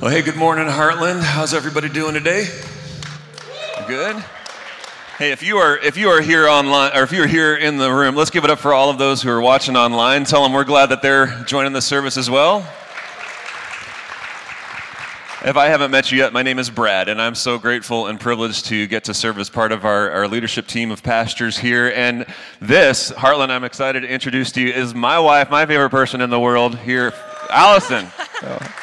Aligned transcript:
Well, 0.00 0.10
hey, 0.10 0.22
good 0.22 0.36
morning, 0.36 0.64
Heartland. 0.64 1.20
How's 1.20 1.52
everybody 1.52 1.90
doing 1.90 2.14
today? 2.14 2.48
Good. 3.86 4.16
Hey, 5.18 5.30
if 5.30 5.42
you 5.42 5.58
are 5.58 5.76
if 5.76 5.98
you 5.98 6.08
are 6.08 6.22
here 6.22 6.48
online 6.48 6.96
or 6.96 7.02
if 7.02 7.12
you 7.12 7.22
are 7.22 7.26
here 7.26 7.54
in 7.54 7.76
the 7.76 7.92
room, 7.92 8.16
let's 8.16 8.30
give 8.30 8.42
it 8.42 8.48
up 8.48 8.60
for 8.60 8.72
all 8.72 8.88
of 8.88 8.96
those 8.96 9.20
who 9.20 9.28
are 9.28 9.42
watching 9.42 9.76
online. 9.76 10.24
Tell 10.24 10.42
them 10.42 10.54
we're 10.54 10.64
glad 10.64 10.86
that 10.86 11.02
they're 11.02 11.44
joining 11.44 11.74
the 11.74 11.82
service 11.82 12.16
as 12.16 12.30
well. 12.30 12.60
If 15.44 15.58
I 15.58 15.66
haven't 15.66 15.90
met 15.90 16.10
you 16.10 16.16
yet, 16.16 16.32
my 16.32 16.42
name 16.42 16.58
is 16.58 16.70
Brad, 16.70 17.10
and 17.10 17.20
I'm 17.20 17.34
so 17.34 17.58
grateful 17.58 18.06
and 18.06 18.18
privileged 18.18 18.64
to 18.66 18.86
get 18.86 19.04
to 19.04 19.12
serve 19.12 19.38
as 19.38 19.50
part 19.50 19.70
of 19.70 19.84
our, 19.84 20.10
our 20.12 20.26
leadership 20.26 20.66
team 20.66 20.90
of 20.90 21.02
pastors 21.02 21.58
here. 21.58 21.92
And 21.94 22.24
this, 22.58 23.12
Heartland, 23.12 23.50
I'm 23.50 23.64
excited 23.64 24.00
to 24.00 24.08
introduce 24.08 24.50
to 24.52 24.62
you, 24.62 24.72
is 24.72 24.94
my 24.94 25.18
wife, 25.18 25.50
my 25.50 25.66
favorite 25.66 25.90
person 25.90 26.22
in 26.22 26.30
the 26.30 26.40
world 26.40 26.78
here, 26.78 27.12
Allison. 27.50 28.06
Oh. 28.42 28.79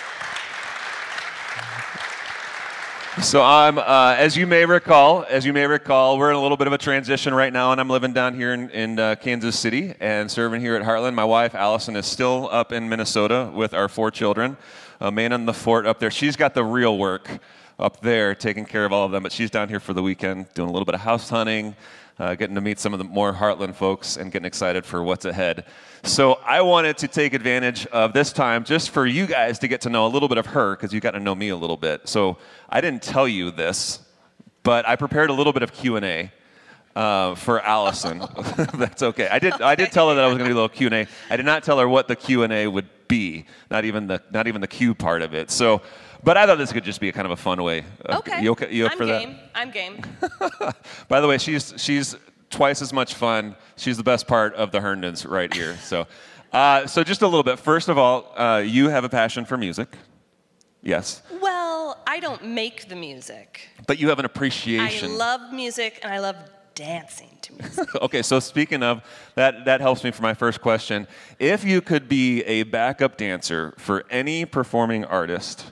So 3.22 3.42
I'm, 3.42 3.80
uh, 3.80 4.16
as 4.16 4.38
you 4.38 4.46
may 4.46 4.64
recall, 4.64 5.26
as 5.28 5.44
you 5.44 5.52
may 5.52 5.66
recall, 5.66 6.20
we're 6.20 6.30
in 6.30 6.36
a 6.36 6.42
little 6.42 6.56
bit 6.56 6.68
of 6.68 6.74
a 6.74 6.78
transition 6.78 7.34
right 7.34 7.52
now, 7.52 7.72
and 7.72 7.82
I'm 7.82 7.90
living 7.90 8.14
down 8.14 8.36
here 8.36 8.54
in, 8.54 8.70
in 8.70 9.00
uh, 9.00 9.16
Kansas 9.16 9.58
City 9.58 9.96
and 10.00 10.30
serving 10.30 10.62
here 10.62 10.76
at 10.76 10.84
Heartland. 10.84 11.16
My 11.16 11.26
wife 11.26 11.56
Allison 11.56 11.96
is 11.96 12.06
still 12.06 12.48
up 12.52 12.72
in 12.72 12.88
Minnesota 12.88 13.52
with 13.52 13.74
our 13.74 13.90
four 13.90 14.12
children. 14.12 14.56
A 15.02 15.12
man 15.12 15.32
in 15.32 15.48
the 15.48 15.54
fort 15.54 15.88
up 15.88 16.00
there. 16.00 16.12
She's 16.12 16.36
got 16.36 16.54
the 16.54 16.64
real 16.64 16.96
work 16.96 17.40
up 17.80 18.02
there, 18.02 18.36
taking 18.36 18.66
care 18.66 18.86
of 18.86 18.94
all 18.94 19.08
of 19.08 19.12
them, 19.12 19.24
but 19.24 19.32
she's 19.32 19.50
down 19.50 19.68
here 19.68 19.80
for 19.80 19.94
the 19.94 20.04
weekend, 20.04 20.54
doing 20.54 20.70
a 20.70 20.72
little 20.72 20.86
bit 20.86 20.94
of 20.94 21.02
house 21.02 21.28
hunting, 21.28 21.76
uh, 22.20 22.36
getting 22.36 22.56
to 22.56 22.62
meet 22.62 22.80
some 22.80 22.94
of 22.94 23.00
the 23.00 23.06
more 23.06 23.34
Heartland 23.34 23.76
folks, 23.76 24.18
and 24.18 24.32
getting 24.32 24.46
excited 24.46 24.86
for 24.86 25.04
what's 25.04 25.26
ahead. 25.26 25.66
So 26.04 26.40
I 26.46 26.62
wanted 26.62 26.98
to 27.00 27.08
take 27.08 27.34
advantage 27.34 27.86
of 27.88 28.14
this 28.14 28.34
time 28.34 28.64
just 28.64 28.90
for 28.90 29.06
you 29.06 29.28
guys 29.28 29.60
to 29.60 29.68
get 29.68 29.82
to 29.82 29.90
know 29.90 30.06
a 30.06 30.10
little 30.10 30.30
bit 30.30 30.38
of 30.38 30.48
her 30.48 30.76
because 30.76 30.94
you 30.94 31.00
got 31.00 31.12
to 31.12 31.20
know 31.20 31.36
me 31.36 31.50
a 31.50 31.56
little 31.56 31.78
bit. 31.78 32.08
So 32.08 32.38
I 32.70 32.82
didn't 32.82 33.04
tell 33.04 33.28
you 33.28 33.52
this, 33.52 34.00
but 34.64 34.88
I 34.88 34.96
prepared 34.96 35.30
a 35.30 35.34
little 35.34 35.54
bit 35.54 35.64
of 35.64 35.74
Q 35.74 35.96
and 35.96 36.06
A. 36.06 36.32
Uh, 36.96 37.36
for 37.36 37.62
Allison, 37.62 38.20
that's 38.74 39.04
okay. 39.04 39.28
I 39.28 39.38
did. 39.38 39.54
I 39.62 39.76
did 39.76 39.92
tell 39.92 40.10
her 40.10 40.16
that 40.16 40.24
I 40.24 40.28
was 40.28 40.36
going 40.36 40.48
to 40.48 40.54
do 40.54 40.56
a 40.56 40.62
little 40.62 40.70
Q 40.70 40.88
and 40.88 40.96
A. 40.96 41.08
I 41.30 41.38
did 41.38 41.46
not 41.46 41.62
tell 41.62 41.78
her 41.78 41.88
what 41.88 42.08
the 42.08 42.16
Q 42.16 42.42
and 42.42 42.52
A 42.52 42.66
would 42.66 42.90
be. 43.08 43.46
Not 43.72 43.86
even 43.86 44.08
the 44.08 44.22
not 44.32 44.48
even 44.48 44.62
the 44.62 44.68
Q 44.68 44.94
part 44.96 45.22
of 45.22 45.34
it. 45.34 45.52
So, 45.52 45.82
but 46.24 46.38
I 46.38 46.46
thought 46.46 46.58
this 46.58 46.72
could 46.72 46.84
just 46.84 47.00
be 47.00 47.10
a 47.10 47.12
kind 47.12 47.26
of 47.26 47.32
a 47.32 47.38
fun 47.38 47.62
way. 47.64 47.84
Okay. 48.10 48.42
You 48.42 48.52
okay? 48.52 48.72
You 48.72 48.86
up 48.86 48.94
I'm 48.94 48.98
for 48.98 49.06
game. 49.06 49.32
that? 49.34 49.52
I'm 49.56 49.72
game. 49.72 50.02
By 51.08 51.22
the 51.22 51.28
way, 51.28 51.38
she's 51.38 51.74
she's 51.78 52.16
twice 52.50 52.82
as 52.82 52.94
much 52.94 53.14
fun. 53.14 53.56
She's 53.76 53.98
the 53.98 54.04
best 54.04 54.28
part 54.28 54.54
of 54.56 54.72
the 54.72 54.82
Herndons 54.82 55.26
right 55.26 55.54
here. 55.54 55.76
So, 55.78 56.08
uh, 56.52 56.88
so 56.88 57.04
just 57.04 57.22
a 57.22 57.28
little 57.28 57.44
bit. 57.44 57.60
First 57.60 57.90
of 57.90 57.98
all, 57.98 58.34
uh, 58.36 58.64
you 58.66 58.90
have 58.90 59.04
a 59.04 59.10
passion 59.10 59.46
for 59.46 59.58
music. 59.58 59.90
Yes, 60.84 61.22
well, 61.42 62.02
I 62.08 62.20
don't 62.20 62.46
make 62.46 62.88
the 62.88 62.96
music. 62.96 63.68
but 63.88 64.00
you 64.00 64.10
have 64.10 64.20
an 64.20 64.26
appreciation. 64.26 65.12
I 65.12 65.16
love 65.16 65.52
music 65.54 66.00
and 66.04 66.14
I 66.14 66.20
love 66.20 66.38
dancing 66.78 67.30
to 67.42 67.54
music. 67.54 67.96
okay, 68.02 68.22
so 68.22 68.40
speaking 68.40 68.84
of 68.84 69.02
that, 69.36 69.66
that 69.66 69.82
helps 69.82 70.04
me 70.04 70.12
for 70.12 70.22
my 70.22 70.34
first 70.34 70.62
question. 70.62 71.08
If 71.40 71.64
you 71.64 71.82
could 71.82 72.08
be 72.08 72.44
a 72.44 72.64
backup 72.64 73.18
dancer 73.18 73.74
for 73.78 74.06
any 74.12 74.46
performing 74.46 75.04
artist, 75.04 75.72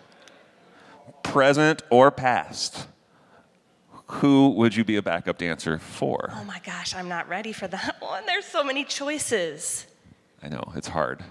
present 1.24 1.84
or 1.92 2.10
past, 2.10 2.88
who 4.08 4.50
would 4.50 4.76
you 4.76 4.84
be 4.84 4.96
a 4.96 5.02
backup 5.02 5.38
dancer 5.38 5.78
for? 5.78 6.32
oh 6.34 6.44
my 6.44 6.60
gosh, 6.66 6.96
I'm 6.96 7.08
not 7.08 7.30
ready 7.30 7.54
for 7.54 7.68
that 7.68 7.98
one. 8.00 8.26
There's 8.26 8.46
so 8.46 8.64
many 8.64 8.84
choices. 8.84 9.86
I 10.42 10.50
know 10.50 10.74
it's 10.76 10.88
hard. 10.88 11.24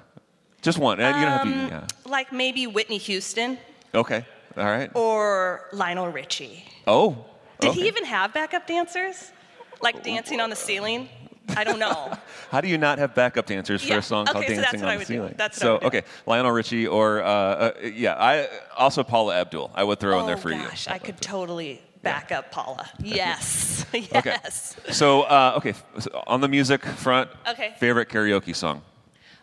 Just 0.62 0.78
one. 0.78 1.00
and 1.00 1.16
you 1.16 1.22
don't 1.22 1.32
have 1.32 1.42
to. 1.42 1.48
Um, 1.48 1.68
Yeah. 1.68 1.86
Like 2.10 2.32
maybe 2.32 2.66
Whitney 2.66 2.98
Houston 2.98 3.58
Okay. 3.92 4.24
All 4.56 4.64
right. 4.64 4.90
or 4.94 5.66
Lionel 5.72 6.08
Richie. 6.08 6.64
Oh. 6.86 7.24
Did 7.60 7.70
okay. 7.70 7.80
he 7.80 7.88
even 7.88 8.04
have 8.04 8.32
backup 8.32 8.66
dancers? 8.66 9.32
Like 9.80 10.02
dancing 10.02 10.40
on 10.40 10.50
the 10.50 10.56
ceiling? 10.56 11.08
I 11.56 11.64
don't 11.64 11.78
know. 11.78 12.12
How 12.50 12.60
do 12.60 12.68
you 12.68 12.78
not 12.78 12.98
have 12.98 13.14
backup 13.14 13.46
dancers 13.46 13.82
for 13.84 13.98
a 13.98 14.02
song 14.02 14.26
called 14.26 14.44
okay, 14.44 14.54
so 14.54 14.60
that's 14.60 14.72
"Dancing 14.72 14.88
on 14.88 14.98
the 14.98 15.04
do. 15.04 15.12
Ceiling"? 15.12 15.34
That's 15.36 15.58
what 15.58 15.62
so 15.62 15.68
I 15.68 15.72
would 15.72 15.80
do. 15.80 15.86
okay, 15.98 16.02
Lionel 16.26 16.52
Richie 16.52 16.86
or 16.86 17.22
uh, 17.22 17.26
uh, 17.26 17.72
yeah, 17.82 18.14
I 18.14 18.48
also 18.76 19.02
Paula 19.02 19.36
Abdul. 19.36 19.70
I 19.74 19.84
would 19.84 20.00
throw 20.00 20.20
in 20.20 20.26
there 20.26 20.36
oh 20.36 20.40
for 20.40 20.50
you. 20.50 20.62
gosh, 20.62 20.88
I 20.88 20.98
could 20.98 21.20
totally 21.20 21.82
back 22.02 22.32
up 22.32 22.50
Paula. 22.50 22.88
Yes. 23.02 23.84
yes. 23.92 24.12
Okay. 24.14 24.92
So 24.92 25.22
uh, 25.22 25.54
okay, 25.58 25.74
so 25.98 26.22
on 26.26 26.40
the 26.40 26.48
music 26.48 26.84
front, 26.84 27.30
Okay. 27.48 27.74
favorite 27.78 28.08
karaoke 28.08 28.54
song. 28.54 28.82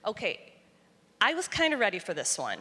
Okay, 0.06 0.40
I 1.20 1.34
was 1.34 1.48
kind 1.48 1.74
of 1.74 1.80
ready 1.80 2.00
for 2.00 2.14
this 2.14 2.38
one. 2.38 2.58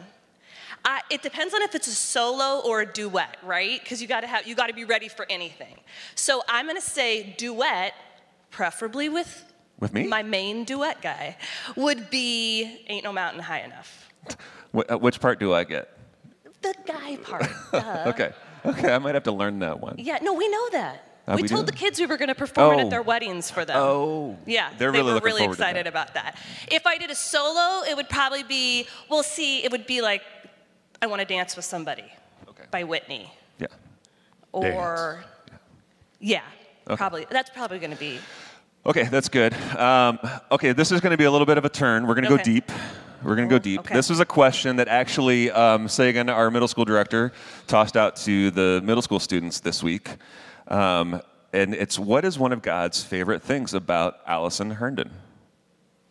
Uh, 0.83 0.97
it 1.11 1.21
depends 1.21 1.53
on 1.53 1.61
if 1.61 1.75
it's 1.75 1.87
a 1.87 1.91
solo 1.91 2.61
or 2.65 2.81
a 2.81 2.85
duet, 2.85 3.37
right? 3.43 3.79
Because 3.83 4.01
you 4.01 4.07
got 4.07 4.21
to 4.21 4.27
have 4.27 4.47
you 4.47 4.55
got 4.55 4.67
to 4.67 4.73
be 4.73 4.83
ready 4.85 5.07
for 5.07 5.25
anything. 5.29 5.75
So 6.15 6.41
I'm 6.47 6.65
gonna 6.67 6.81
say 6.81 7.35
duet, 7.37 7.93
preferably 8.49 9.07
with 9.09 9.45
With 9.79 9.93
me? 9.93 10.07
My 10.07 10.23
main 10.23 10.63
duet 10.63 11.01
guy 11.01 11.37
would 11.75 12.09
be 12.09 12.79
"Ain't 12.87 13.03
No 13.03 13.13
Mountain 13.13 13.41
High 13.43 13.59
Enough." 13.61 14.09
Uh, 14.73 14.97
which 14.97 15.19
part 15.19 15.39
do 15.39 15.53
I 15.53 15.63
get? 15.65 15.89
The 16.61 16.73
guy 16.85 17.17
part. 17.17 17.47
Okay. 18.07 18.31
Okay, 18.63 18.93
I 18.93 18.99
might 18.99 19.15
have 19.15 19.23
to 19.23 19.31
learn 19.31 19.57
that 19.59 19.79
one. 19.79 19.95
Yeah, 19.97 20.19
no, 20.21 20.33
we 20.33 20.47
know 20.47 20.69
that. 20.71 21.07
Uh, 21.27 21.33
we, 21.35 21.41
we 21.43 21.47
told 21.47 21.65
do? 21.65 21.71
the 21.71 21.77
kids 21.77 21.99
we 21.99 22.05
were 22.05 22.17
going 22.17 22.27
to 22.29 22.35
perform 22.35 22.73
it 22.77 22.81
Oh. 22.81 22.85
at 22.85 22.89
their 22.91 23.01
weddings 23.01 23.49
for 23.49 23.65
them. 23.65 23.75
Oh. 23.77 24.37
Yeah, 24.45 24.69
They're 24.77 24.91
they 24.91 24.99
really 24.99 25.13
were 25.15 25.19
really 25.19 25.43
excited 25.45 25.85
that. 25.85 25.89
about 25.89 26.13
that. 26.13 26.37
If 26.71 26.85
I 26.85 26.97
did 26.99 27.09
a 27.09 27.15
solo, 27.15 27.83
it 27.89 27.95
would 27.95 28.07
probably 28.09 28.43
be, 28.43 28.85
we'll 29.09 29.23
see, 29.23 29.63
it 29.63 29.71
would 29.71 29.87
be 29.87 30.01
like, 30.03 30.21
I 31.03 31.07
Want 31.07 31.19
to 31.19 31.25
Dance 31.25 31.55
with 31.55 31.65
Somebody 31.65 32.03
Okay. 32.47 32.63
by 32.69 32.83
Whitney. 32.83 33.31
Yeah. 33.57 33.67
Or, 34.51 35.23
yeah, 36.19 36.41
Okay. 36.87 36.95
probably, 36.95 37.25
that's 37.29 37.49
probably 37.49 37.79
going 37.79 37.91
to 37.91 37.97
be, 37.97 38.19
Okay, 38.83 39.03
that's 39.03 39.29
good. 39.29 39.53
Um, 39.77 40.17
okay, 40.51 40.71
this 40.73 40.91
is 40.91 41.01
going 41.01 41.11
to 41.11 41.17
be 41.17 41.23
a 41.25 41.31
little 41.31 41.45
bit 41.45 41.57
of 41.59 41.65
a 41.65 41.69
turn. 41.69 42.07
We're 42.07 42.15
going 42.15 42.23
to 42.23 42.35
go 42.35 42.43
deep. 42.43 42.71
We're 43.23 43.35
going 43.35 43.47
to 43.47 43.53
go 43.53 43.59
deep. 43.59 43.81
okay. 43.81 43.93
This 43.93 44.09
was 44.09 44.19
a 44.19 44.25
question 44.25 44.75
that 44.77 44.87
actually 44.87 45.51
um, 45.51 45.87
Sagan, 45.87 46.29
our 46.29 46.49
middle 46.49 46.67
school 46.67 46.85
director, 46.85 47.31
tossed 47.67 47.95
out 47.95 48.15
to 48.17 48.49
the 48.51 48.81
middle 48.83 49.03
school 49.03 49.19
students 49.19 49.59
this 49.59 49.83
week. 49.83 50.09
Um, 50.67 51.21
and 51.53 51.75
it's 51.75 51.99
what 51.99 52.25
is 52.25 52.39
one 52.39 52.51
of 52.51 52.63
God's 52.63 53.03
favorite 53.03 53.43
things 53.43 53.75
about 53.75 54.17
Allison 54.25 54.71
Herndon? 54.71 55.11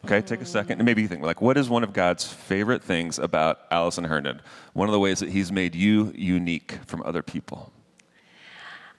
Okay, 0.04 0.22
take 0.22 0.40
a 0.40 0.46
second 0.46 0.78
and 0.78 0.86
maybe 0.86 1.02
you 1.02 1.08
think, 1.08 1.22
like, 1.22 1.42
what 1.42 1.58
is 1.58 1.68
one 1.68 1.84
of 1.84 1.92
God's 1.92 2.24
favorite 2.24 2.82
things 2.82 3.18
about 3.18 3.60
Allison 3.70 4.04
Herndon? 4.04 4.40
One 4.72 4.88
of 4.88 4.92
the 4.92 4.98
ways 4.98 5.20
that 5.20 5.28
He's 5.28 5.52
made 5.52 5.74
you 5.74 6.12
unique 6.16 6.78
from 6.86 7.02
other 7.02 7.22
people. 7.22 7.70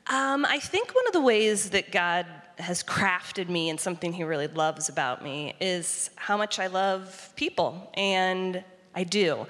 um, 0.08 0.46
I 0.46 0.60
think 0.60 0.94
one 0.94 1.08
of 1.08 1.14
the 1.14 1.22
ways 1.22 1.72
that 1.72 1.92
God 1.92 2.26
has 2.60 2.84
crafted 2.84 3.50
me 3.50 3.70
and 3.70 3.80
something 3.80 4.14
He 4.14 4.24
really 4.24 4.48
loves 4.48 4.90
about 4.90 5.24
me 5.24 5.56
is 5.60 6.12
how 6.16 6.38
much 6.38 6.60
I 6.60 6.68
love 6.68 7.34
people. 7.36 7.90
And 7.96 8.64
I 8.94 9.04
do. 9.04 9.48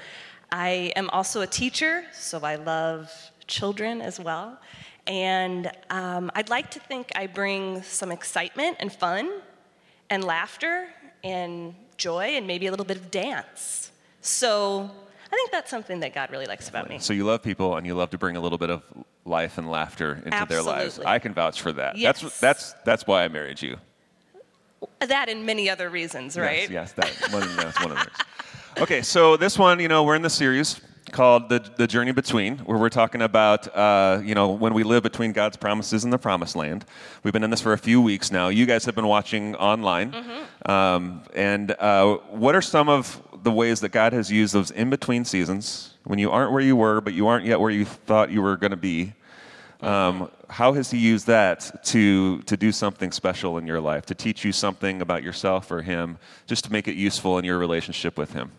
I 0.51 0.93
am 0.95 1.09
also 1.09 1.41
a 1.41 1.47
teacher, 1.47 2.03
so 2.13 2.39
I 2.43 2.55
love 2.55 3.11
children 3.47 4.01
as 4.01 4.19
well. 4.19 4.57
And 5.07 5.69
um, 5.89 6.31
I'd 6.35 6.49
like 6.49 6.71
to 6.71 6.79
think 6.79 7.11
I 7.15 7.27
bring 7.27 7.83
some 7.83 8.11
excitement 8.11 8.77
and 8.79 8.91
fun 8.91 9.41
and 10.09 10.23
laughter 10.23 10.87
and 11.23 11.75
joy 11.97 12.35
and 12.35 12.47
maybe 12.47 12.67
a 12.67 12.71
little 12.71 12.85
bit 12.85 12.97
of 12.97 13.11
dance. 13.11 13.91
So 14.21 14.89
I 15.27 15.35
think 15.35 15.51
that's 15.51 15.69
something 15.69 15.99
that 16.01 16.13
God 16.13 16.31
really 16.31 16.45
likes 16.45 16.69
about 16.69 16.89
me. 16.89 16.99
So 16.99 17.13
you 17.13 17.23
love 17.23 17.41
people 17.41 17.77
and 17.77 17.85
you 17.85 17.95
love 17.95 18.09
to 18.11 18.17
bring 18.17 18.35
a 18.35 18.41
little 18.41 18.57
bit 18.57 18.69
of 18.69 18.83
life 19.25 19.57
and 19.57 19.69
laughter 19.69 20.21
into 20.25 20.45
their 20.47 20.61
lives. 20.61 20.85
Absolutely. 20.85 21.11
I 21.13 21.19
can 21.19 21.33
vouch 21.33 21.61
for 21.61 21.71
that. 21.73 21.97
Yes. 21.97 22.21
That's 22.21 22.39
that's 22.39 22.73
that's 22.85 23.07
why 23.07 23.23
I 23.23 23.27
married 23.27 23.61
you. 23.61 23.77
That 24.99 25.29
and 25.29 25.45
many 25.45 25.69
other 25.69 25.89
reasons, 25.89 26.37
right? 26.37 26.69
Yes, 26.69 26.93
yes 26.97 27.13
that 27.19 27.31
one, 27.31 27.55
that's 27.55 27.79
one 27.83 27.91
of 27.91 27.97
those. 27.97 28.83
Okay, 28.83 29.01
so 29.01 29.37
this 29.37 29.57
one, 29.59 29.79
you 29.79 29.87
know, 29.87 30.03
we're 30.03 30.15
in 30.15 30.21
the 30.21 30.29
series 30.29 30.81
called 31.11 31.49
the 31.49 31.59
the 31.77 31.87
journey 31.87 32.11
between, 32.11 32.57
where 32.59 32.77
we're 32.77 32.89
talking 32.89 33.21
about, 33.21 33.67
uh, 33.75 34.21
you 34.23 34.33
know, 34.33 34.49
when 34.49 34.73
we 34.73 34.83
live 34.83 35.03
between 35.03 35.31
God's 35.33 35.57
promises 35.57 36.03
and 36.03 36.11
the 36.11 36.17
promised 36.17 36.55
land. 36.55 36.85
We've 37.23 37.33
been 37.33 37.43
in 37.43 37.49
this 37.51 37.61
for 37.61 37.73
a 37.73 37.77
few 37.77 38.01
weeks 38.01 38.31
now. 38.31 38.47
You 38.49 38.65
guys 38.65 38.85
have 38.85 38.95
been 38.95 39.07
watching 39.07 39.55
online, 39.55 40.11
Mm-hmm. 40.11 40.71
um, 40.71 41.21
and 41.35 41.71
uh, 41.71 42.17
what 42.29 42.55
are 42.55 42.61
some 42.61 42.89
of 42.89 43.21
the 43.43 43.51
ways 43.51 43.79
that 43.81 43.89
God 43.89 44.13
has 44.13 44.31
used 44.31 44.53
those 44.53 44.71
in 44.71 44.89
between 44.89 45.25
seasons 45.25 45.95
when 46.03 46.19
you 46.19 46.31
aren't 46.31 46.51
where 46.51 46.61
you 46.61 46.75
were, 46.75 47.01
but 47.01 47.13
you 47.13 47.27
aren't 47.27 47.45
yet 47.45 47.59
where 47.59 47.71
you 47.71 47.85
thought 47.85 48.31
you 48.31 48.41
were 48.41 48.57
going 48.57 48.71
to 48.71 48.77
be? 48.77 49.13
Um, 49.81 50.29
how 50.47 50.73
has 50.73 50.91
he 50.91 50.99
used 50.99 51.25
that 51.27 51.83
to 51.85 52.41
to 52.43 52.55
do 52.55 52.71
something 52.71 53.11
special 53.11 53.57
in 53.57 53.65
your 53.65 53.81
life, 53.81 54.05
to 54.07 54.15
teach 54.15 54.45
you 54.45 54.51
something 54.51 55.01
about 55.01 55.23
yourself 55.23 55.71
or 55.71 55.81
him, 55.81 56.17
just 56.45 56.63
to 56.65 56.71
make 56.71 56.87
it 56.87 56.95
useful 56.95 57.39
in 57.39 57.45
your 57.45 57.57
relationship 57.57 58.17
with 58.17 58.33
him? 58.33 58.51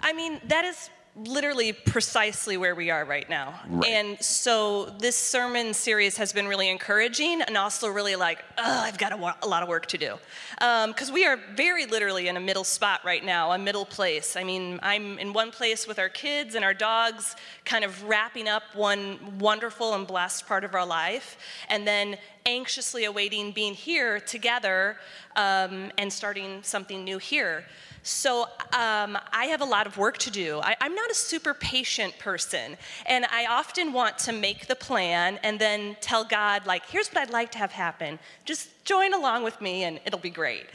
I 0.00 0.12
mean, 0.12 0.40
that 0.48 0.64
is 0.64 0.90
literally 1.24 1.72
precisely 1.72 2.56
where 2.56 2.74
we 2.74 2.90
are 2.90 3.04
right 3.04 3.28
now. 3.28 3.60
Right. 3.68 3.90
And 3.90 4.20
so 4.22 4.86
this 4.98 5.16
sermon 5.16 5.74
series 5.74 6.16
has 6.16 6.32
been 6.32 6.46
really 6.46 6.68
encouraging 6.68 7.42
and 7.42 7.56
also 7.56 7.88
really 7.88 8.16
like, 8.16 8.44
oh, 8.56 8.82
I've 8.84 8.98
got 8.98 9.12
a, 9.12 9.16
wa- 9.16 9.34
a 9.42 9.48
lot 9.48 9.62
of 9.62 9.68
work 9.68 9.86
to 9.86 9.98
do. 9.98 10.16
Um, 10.60 10.90
because 10.90 11.10
we 11.10 11.26
are 11.26 11.38
very 11.54 11.86
literally 11.86 12.28
in 12.28 12.36
a 12.36 12.40
middle 12.40 12.64
spot 12.64 13.00
right 13.04 13.24
now, 13.24 13.52
a 13.52 13.58
middle 13.58 13.84
place. 13.84 14.36
I 14.36 14.44
mean, 14.44 14.78
I'm 14.82 15.18
in 15.18 15.32
one 15.32 15.50
place 15.50 15.86
with 15.86 15.98
our 15.98 16.08
kids 16.08 16.54
and 16.54 16.64
our 16.64 16.74
dogs, 16.74 17.36
kind 17.64 17.84
of 17.84 18.02
wrapping 18.04 18.48
up 18.48 18.62
one 18.74 19.38
wonderful 19.38 19.94
and 19.94 20.06
blessed 20.06 20.46
part 20.46 20.64
of 20.64 20.74
our 20.74 20.86
life, 20.86 21.36
and 21.68 21.86
then 21.86 22.16
anxiously 22.46 23.04
awaiting 23.04 23.52
being 23.52 23.74
here 23.74 24.20
together 24.20 24.96
um, 25.36 25.90
and 25.98 26.12
starting 26.12 26.62
something 26.62 27.04
new 27.04 27.18
here. 27.18 27.64
So 28.04 28.44
um, 28.72 29.18
I 29.32 29.46
have 29.50 29.60
a 29.60 29.66
lot 29.66 29.86
of 29.86 29.98
work 29.98 30.16
to 30.18 30.30
do. 30.30 30.60
I, 30.60 30.76
I'm 30.80 30.94
not 30.94 31.10
a 31.10 31.14
super 31.14 31.52
patient 31.52 32.18
person, 32.18 32.76
and 33.04 33.26
I 33.26 33.46
often 33.46 33.92
want 33.92 34.16
to 34.20 34.32
make 34.32 34.66
the 34.66 34.76
plan 34.76 35.38
and 35.42 35.58
then 35.58 35.96
tell 36.00 36.24
God, 36.24 36.64
like, 36.64 36.86
here's 36.86 37.08
what 37.08 37.18
I'd 37.18 37.30
like 37.30 37.50
to 37.52 37.58
have 37.58 37.72
happen. 37.72 38.18
Just 38.44 38.70
join 38.84 39.12
along 39.12 39.42
with 39.42 39.60
me, 39.60 39.84
and 39.84 40.00
it'll 40.06 40.20
be 40.20 40.30
great. 40.30 40.66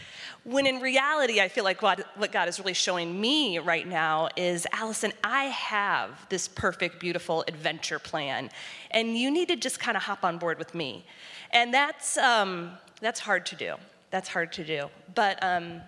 When 0.43 0.67
in 0.67 0.81
reality, 0.81 1.39
I 1.39 1.47
feel 1.47 1.63
like 1.63 1.81
what 1.81 2.31
God 2.31 2.49
is 2.49 2.59
really 2.59 2.73
showing 2.73 3.19
me 3.19 3.57
right 3.57 3.87
now 3.87 4.27
is, 4.35 4.67
Allison, 4.73 5.13
I 5.23 5.45
have 5.45 6.09
this 6.29 6.47
perfect, 6.49 6.99
beautiful 6.99 7.45
adventure 7.47 7.99
plan, 7.99 8.51
and 8.91 9.17
you 9.17 9.31
need 9.31 9.47
to 9.47 9.55
just 9.55 9.79
kind 9.79 9.95
of 9.95 10.03
hop 10.03 10.23
on 10.25 10.37
board 10.37 10.59
with 10.59 10.75
me. 10.75 11.05
And 11.53 11.73
that's 11.73 12.17
um, 12.17 12.71
that's 12.99 13.19
hard 13.19 13.45
to 13.47 13.55
do. 13.55 13.75
That's 14.11 14.27
hard 14.27 14.51
to 14.53 14.63
do. 14.63 14.89
But 15.15 15.41
um, 15.41 15.81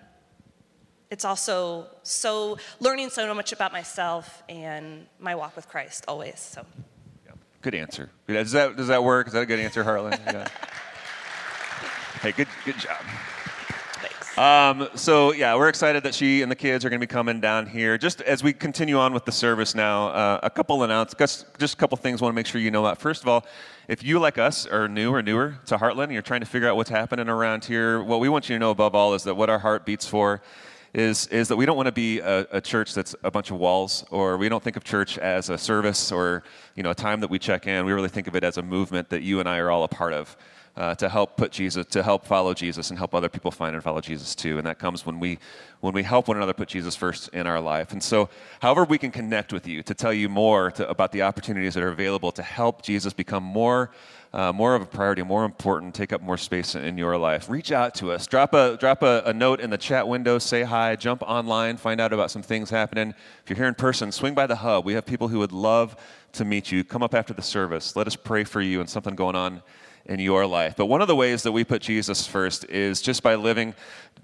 it's 1.10 1.24
also 1.24 1.86
so 2.02 2.58
learning 2.80 3.10
so 3.10 3.32
much 3.34 3.52
about 3.52 3.72
myself 3.72 4.42
and 4.48 5.06
my 5.18 5.34
walk 5.34 5.54
with 5.54 5.68
Christ 5.68 6.04
always. 6.08 6.40
So 6.40 6.64
Good 7.66 7.74
answer. 7.74 8.10
Does 8.28 8.52
that, 8.52 8.76
does 8.76 8.86
that 8.86 9.02
work? 9.02 9.26
Is 9.26 9.32
that 9.32 9.40
a 9.40 9.46
good 9.46 9.58
answer, 9.58 9.82
Heartland? 9.82 10.24
Yeah. 10.24 10.46
hey, 12.22 12.30
good, 12.30 12.46
good 12.64 12.78
job. 12.78 12.98
Um, 14.36 14.90
so 14.94 15.32
yeah, 15.32 15.54
we're 15.56 15.70
excited 15.70 16.02
that 16.02 16.14
she 16.14 16.42
and 16.42 16.52
the 16.52 16.56
kids 16.56 16.84
are 16.84 16.90
going 16.90 17.00
to 17.00 17.06
be 17.06 17.10
coming 17.10 17.40
down 17.40 17.66
here. 17.66 17.96
Just 17.96 18.20
as 18.20 18.42
we 18.42 18.52
continue 18.52 18.98
on 18.98 19.14
with 19.14 19.24
the 19.24 19.32
service 19.32 19.74
now, 19.74 20.08
uh, 20.08 20.40
a 20.42 20.50
couple 20.50 20.82
announcements, 20.82 21.46
just 21.56 21.74
a 21.74 21.76
couple 21.78 21.96
things 21.96 22.20
want 22.20 22.34
to 22.34 22.34
make 22.34 22.46
sure 22.46 22.60
you 22.60 22.70
know 22.70 22.84
about. 22.84 23.00
First 23.00 23.22
of 23.22 23.28
all, 23.28 23.46
if 23.88 24.04
you 24.04 24.18
like 24.18 24.36
us 24.36 24.66
are 24.66 24.88
new 24.88 25.10
or 25.10 25.22
newer 25.22 25.54
to 25.66 25.78
Heartland, 25.78 26.04
and 26.04 26.12
you're 26.12 26.20
trying 26.20 26.40
to 26.40 26.46
figure 26.46 26.68
out 26.68 26.76
what's 26.76 26.90
happening 26.90 27.30
around 27.30 27.64
here, 27.64 28.02
what 28.02 28.20
we 28.20 28.28
want 28.28 28.50
you 28.50 28.56
to 28.56 28.58
know 28.58 28.72
above 28.72 28.94
all 28.94 29.14
is 29.14 29.22
that 29.22 29.36
what 29.36 29.48
our 29.48 29.58
heart 29.58 29.86
beats 29.86 30.06
for 30.06 30.42
is, 30.92 31.28
is 31.28 31.48
that 31.48 31.56
we 31.56 31.64
don't 31.64 31.76
want 31.76 31.86
to 31.86 31.92
be 31.92 32.18
a, 32.18 32.46
a, 32.52 32.60
church 32.60 32.92
that's 32.92 33.14
a 33.24 33.30
bunch 33.30 33.50
of 33.50 33.56
walls, 33.56 34.04
or 34.10 34.36
we 34.36 34.50
don't 34.50 34.62
think 34.62 34.76
of 34.76 34.84
church 34.84 35.16
as 35.16 35.48
a 35.48 35.56
service 35.56 36.12
or 36.12 36.42
you 36.74 36.82
know 36.82 36.90
a 36.90 36.94
time 36.94 37.20
that 37.20 37.30
we 37.30 37.38
check 37.38 37.66
in. 37.66 37.86
We 37.86 37.92
really 37.92 38.10
think 38.10 38.28
of 38.28 38.36
it 38.36 38.44
as 38.44 38.58
a 38.58 38.62
movement 38.62 39.08
that 39.08 39.22
you 39.22 39.40
and 39.40 39.48
I 39.48 39.58
are 39.58 39.70
all 39.70 39.84
a 39.84 39.88
part 39.88 40.12
of. 40.12 40.36
Uh, 40.76 40.94
to 40.94 41.08
help 41.08 41.38
put 41.38 41.50
Jesus, 41.52 41.86
to 41.86 42.02
help 42.02 42.26
follow 42.26 42.52
Jesus, 42.52 42.90
and 42.90 42.98
help 42.98 43.14
other 43.14 43.30
people 43.30 43.50
find 43.50 43.74
and 43.74 43.82
follow 43.82 44.02
Jesus 44.02 44.34
too. 44.34 44.58
And 44.58 44.66
that 44.66 44.78
comes 44.78 45.06
when 45.06 45.18
we 45.18 45.38
when 45.80 45.94
we 45.94 46.02
help 46.02 46.28
one 46.28 46.36
another 46.36 46.52
put 46.52 46.68
Jesus 46.68 46.94
first 46.94 47.28
in 47.28 47.46
our 47.46 47.60
life. 47.60 47.92
And 47.92 48.02
so, 48.02 48.28
however 48.60 48.84
we 48.84 48.98
can 48.98 49.10
connect 49.10 49.54
with 49.54 49.66
you 49.66 49.82
to 49.84 49.94
tell 49.94 50.12
you 50.12 50.28
more 50.28 50.70
to, 50.72 50.86
about 50.86 51.12
the 51.12 51.22
opportunities 51.22 51.72
that 51.74 51.82
are 51.82 51.88
available 51.88 52.30
to 52.32 52.42
help 52.42 52.82
Jesus 52.82 53.14
become 53.14 53.42
more 53.42 53.90
uh, 54.36 54.52
more 54.52 54.74
of 54.74 54.82
a 54.82 54.86
priority, 54.86 55.22
more 55.22 55.46
important, 55.46 55.94
take 55.94 56.12
up 56.12 56.20
more 56.20 56.36
space 56.36 56.74
in 56.74 56.98
your 56.98 57.16
life, 57.16 57.48
reach 57.48 57.72
out 57.72 57.94
to 57.94 58.12
us. 58.12 58.26
Drop 58.26 58.52
a 58.52 58.76
drop 58.76 59.02
a, 59.02 59.22
a, 59.24 59.32
note 59.32 59.60
in 59.60 59.70
the 59.70 59.78
chat 59.78 60.06
window. 60.06 60.38
Say 60.38 60.62
hi. 60.62 60.94
Jump 60.94 61.22
online. 61.22 61.78
Find 61.78 62.02
out 62.02 62.12
about 62.12 62.30
some 62.30 62.42
things 62.42 62.68
happening. 62.68 63.14
If 63.42 63.48
you're 63.48 63.56
here 63.56 63.66
in 63.66 63.74
person, 63.74 64.12
swing 64.12 64.34
by 64.34 64.46
the 64.46 64.56
hub. 64.56 64.84
We 64.84 64.92
have 64.92 65.06
people 65.06 65.28
who 65.28 65.38
would 65.38 65.52
love 65.52 65.96
to 66.32 66.44
meet 66.44 66.70
you. 66.70 66.84
Come 66.84 67.02
up 67.02 67.14
after 67.14 67.32
the 67.32 67.40
service. 67.40 67.96
Let 67.96 68.06
us 68.06 68.14
pray 68.14 68.44
for 68.44 68.60
you 68.60 68.80
and 68.80 68.90
something 68.90 69.14
going 69.14 69.36
on 69.36 69.62
in 70.06 70.20
your 70.20 70.46
life. 70.46 70.74
But 70.76 70.86
one 70.86 71.02
of 71.02 71.08
the 71.08 71.16
ways 71.16 71.42
that 71.42 71.52
we 71.52 71.64
put 71.64 71.82
Jesus 71.82 72.26
first 72.26 72.64
is 72.70 73.02
just 73.02 73.22
by 73.22 73.34
living 73.34 73.74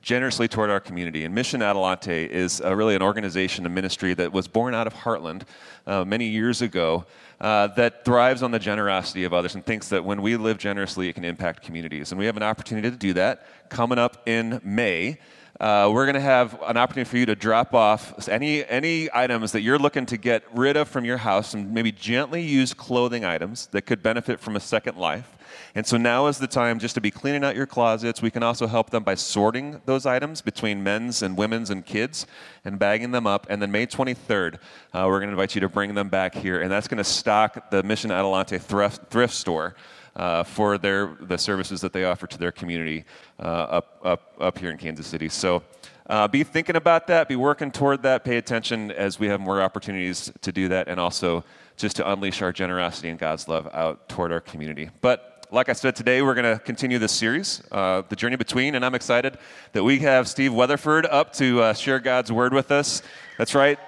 generously 0.01 0.49
toward 0.49 0.71
our 0.71 0.81
community. 0.81 1.25
And 1.25 1.35
Mission 1.35 1.63
Adelante 1.63 2.25
is 2.25 2.61
uh, 2.61 2.75
really 2.75 2.95
an 2.95 3.03
organization, 3.03 3.67
a 3.67 3.69
ministry 3.69 4.15
that 4.15 4.33
was 4.33 4.49
born 4.49 4.75
out 4.75 4.87
of 4.87 4.95
Heartland 4.95 5.43
uh, 5.87 6.05
many 6.05 6.27
years 6.27 6.63
ago 6.63 7.05
uh, 7.41 7.69
that 7.69 8.05
thrives 8.05 8.43
on 8.43 8.51
the 8.51 8.59
generosity 8.59 9.25
of 9.25 9.33
others 9.33 9.55
and 9.55 9.65
thinks 9.65 9.89
that 9.89 10.05
when 10.05 10.23
we 10.23 10.37
live 10.37 10.59
generously, 10.59 11.09
it 11.09 11.15
can 11.15 11.25
impact 11.25 11.63
communities. 11.63 12.13
And 12.13 12.19
we 12.19 12.27
have 12.27 12.37
an 12.37 12.43
opportunity 12.43 12.91
to 12.91 12.97
do 12.97 13.13
that 13.15 13.47
coming 13.69 13.99
up 13.99 14.23
in 14.27 14.61
May. 14.65 15.19
Uh, 15.61 15.91
we're 15.93 16.07
going 16.07 16.15
to 16.15 16.21
have 16.21 16.61
an 16.63 16.77
opportunity 16.77 17.09
for 17.09 17.19
you 17.19 17.27
to 17.27 17.37
drop 17.37 17.75
off 17.75 18.29
any, 18.29 18.65
any 18.67 19.09
items 19.13 19.53
that 19.53 19.61
you're 19.61 19.79
looking 19.79 20.07
to 20.07 20.17
get 20.17 20.43
rid 20.55 20.77
of 20.77 20.89
from 20.89 21.05
your 21.05 21.19
house 21.19 21.55
and 21.55 21.73
maybe 21.73 21.93
gently 21.93 22.43
used 22.43 22.77
clothing 22.77 23.25
items 23.25 23.67
that 23.69 23.83
could 23.83 24.03
benefit 24.03 24.41
from 24.41 24.57
a 24.57 24.61
second 24.61 24.97
life. 24.97 25.37
And 25.75 25.87
so 25.87 25.97
now 25.97 26.27
is 26.27 26.39
the 26.39 26.47
time 26.47 26.79
just 26.79 26.95
to 26.95 27.01
be 27.01 27.11
cleaning 27.11 27.45
out 27.45 27.55
your 27.55 27.67
closets. 27.67 28.23
We 28.23 28.31
can 28.31 28.43
also 28.43 28.67
help 28.67 28.91
them 28.91 29.05
by 29.05 29.15
sorting 29.15 29.81
those 29.85 30.07
items 30.07 30.41
between 30.41 30.83
men's 30.83 31.23
and 31.23 31.37
women's 31.37 31.71
and 31.71 31.85
kids 31.85 32.27
and 32.65 32.79
bagging 32.79 33.11
them 33.11 33.27
up. 33.27 33.47
And 33.49 33.61
then 33.61 33.71
May 33.71 33.87
23rd, 33.87 34.57
uh, 34.93 35.05
we're 35.07 35.19
going 35.19 35.29
to 35.29 35.33
invite 35.33 35.55
you 35.55 35.61
to 35.61 35.69
bring 35.69 35.95
them 35.95 36.09
back 36.09 36.35
here. 36.35 36.61
And 36.61 36.71
that's 36.71 36.89
going 36.89 36.99
to 36.99 37.05
stock 37.05 37.71
the 37.71 37.83
Mission 37.83 38.11
Adelante 38.11 38.59
thrift, 38.59 39.11
thrift 39.11 39.35
store. 39.35 39.75
Uh, 40.15 40.45
for 40.45 40.77
their 40.77 41.17
the 41.21 41.39
services 41.39 41.81
that 41.81 41.95
they 41.95 42.05
offer 42.05 42.27
to 42.27 42.37
their 42.37 42.53
community 42.53 43.05
uh, 43.41 43.79
up 43.79 43.99
up 44.05 44.35
up 44.39 44.59
here 44.59 44.71
in 44.71 44.77
Kansas 44.77 45.07
City. 45.07 45.29
So. 45.29 45.63
Uh, 46.05 46.27
be 46.27 46.43
thinking 46.43 46.75
about 46.77 47.07
that, 47.07 47.29
be 47.29 47.37
working 47.37 47.71
toward 47.71 48.03
that, 48.03 48.25
pay 48.25 48.37
attention 48.37 48.91
as 48.91 49.21
we 49.21 49.29
have 49.29 49.41
more 49.41 49.63
opportunities 49.63 50.33
to 50.43 50.51
do 50.51 50.69
that, 50.69 50.89
and 50.89 50.99
also 50.99 51.45
just 51.77 51.97
to 51.97 52.13
unleash 52.13 52.43
our 52.43 52.53
generosity 52.53 53.09
and 53.09 53.19
God's 53.19 53.49
love 53.49 53.69
out 53.73 54.09
toward 54.09 54.33
our 54.33 54.41
community. 54.41 54.91
But 55.01 55.47
like 55.53 55.69
I 55.69 55.75
said, 55.75 55.95
today 55.95 56.21
we're 56.23 56.35
going 56.35 56.59
to 56.59 56.63
continue 56.63 56.99
this 56.99 57.13
series, 57.13 57.63
uh, 57.71 58.03
The 58.09 58.17
Journey 58.17 58.37
Between, 58.37 58.75
and 58.75 58.85
I'm 58.85 58.95
excited 58.95 59.39
that 59.75 59.85
we 59.85 60.01
have 60.01 60.27
Steve 60.27 60.53
Weatherford 60.53 61.07
up 61.07 61.33
to 61.35 61.63
uh, 61.63 61.73
share 61.73 62.01
God's 62.01 62.33
Word 62.33 62.53
with 62.53 62.71
us. 62.71 63.03
That's 63.39 63.55
right. 63.55 63.79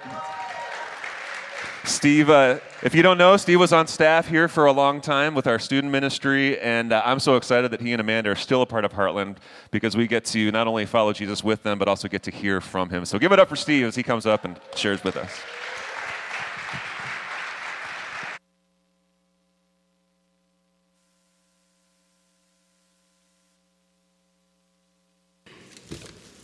Steve, 1.87 2.31
uh, 2.31 2.59
if 2.81 2.95
you 2.95 3.03
don't 3.03 3.17
know, 3.19 3.37
Steve 3.37 3.59
was 3.59 3.71
on 3.71 3.85
staff 3.85 4.27
here 4.27 4.47
for 4.47 4.65
a 4.65 4.71
long 4.71 5.01
time 5.01 5.35
with 5.35 5.45
our 5.45 5.59
student 5.59 5.91
ministry, 5.91 6.59
and 6.59 6.91
uh, 6.91 7.01
I'm 7.05 7.19
so 7.19 7.35
excited 7.35 7.69
that 7.71 7.81
he 7.81 7.93
and 7.93 8.01
Amanda 8.01 8.31
are 8.31 8.35
still 8.35 8.63
a 8.63 8.65
part 8.65 8.85
of 8.85 8.93
Heartland 8.93 9.37
because 9.69 9.95
we 9.95 10.07
get 10.07 10.25
to 10.25 10.51
not 10.51 10.67
only 10.67 10.87
follow 10.87 11.13
Jesus 11.13 11.43
with 11.43 11.61
them, 11.61 11.77
but 11.77 11.87
also 11.87 12.07
get 12.07 12.23
to 12.23 12.31
hear 12.31 12.59
from 12.59 12.89
him. 12.89 13.05
So 13.05 13.19
give 13.19 13.31
it 13.31 13.39
up 13.39 13.49
for 13.49 13.55
Steve 13.55 13.85
as 13.85 13.95
he 13.95 14.01
comes 14.01 14.25
up 14.25 14.45
and 14.45 14.59
shares 14.75 15.03
with 15.03 15.15
us. 15.15 15.31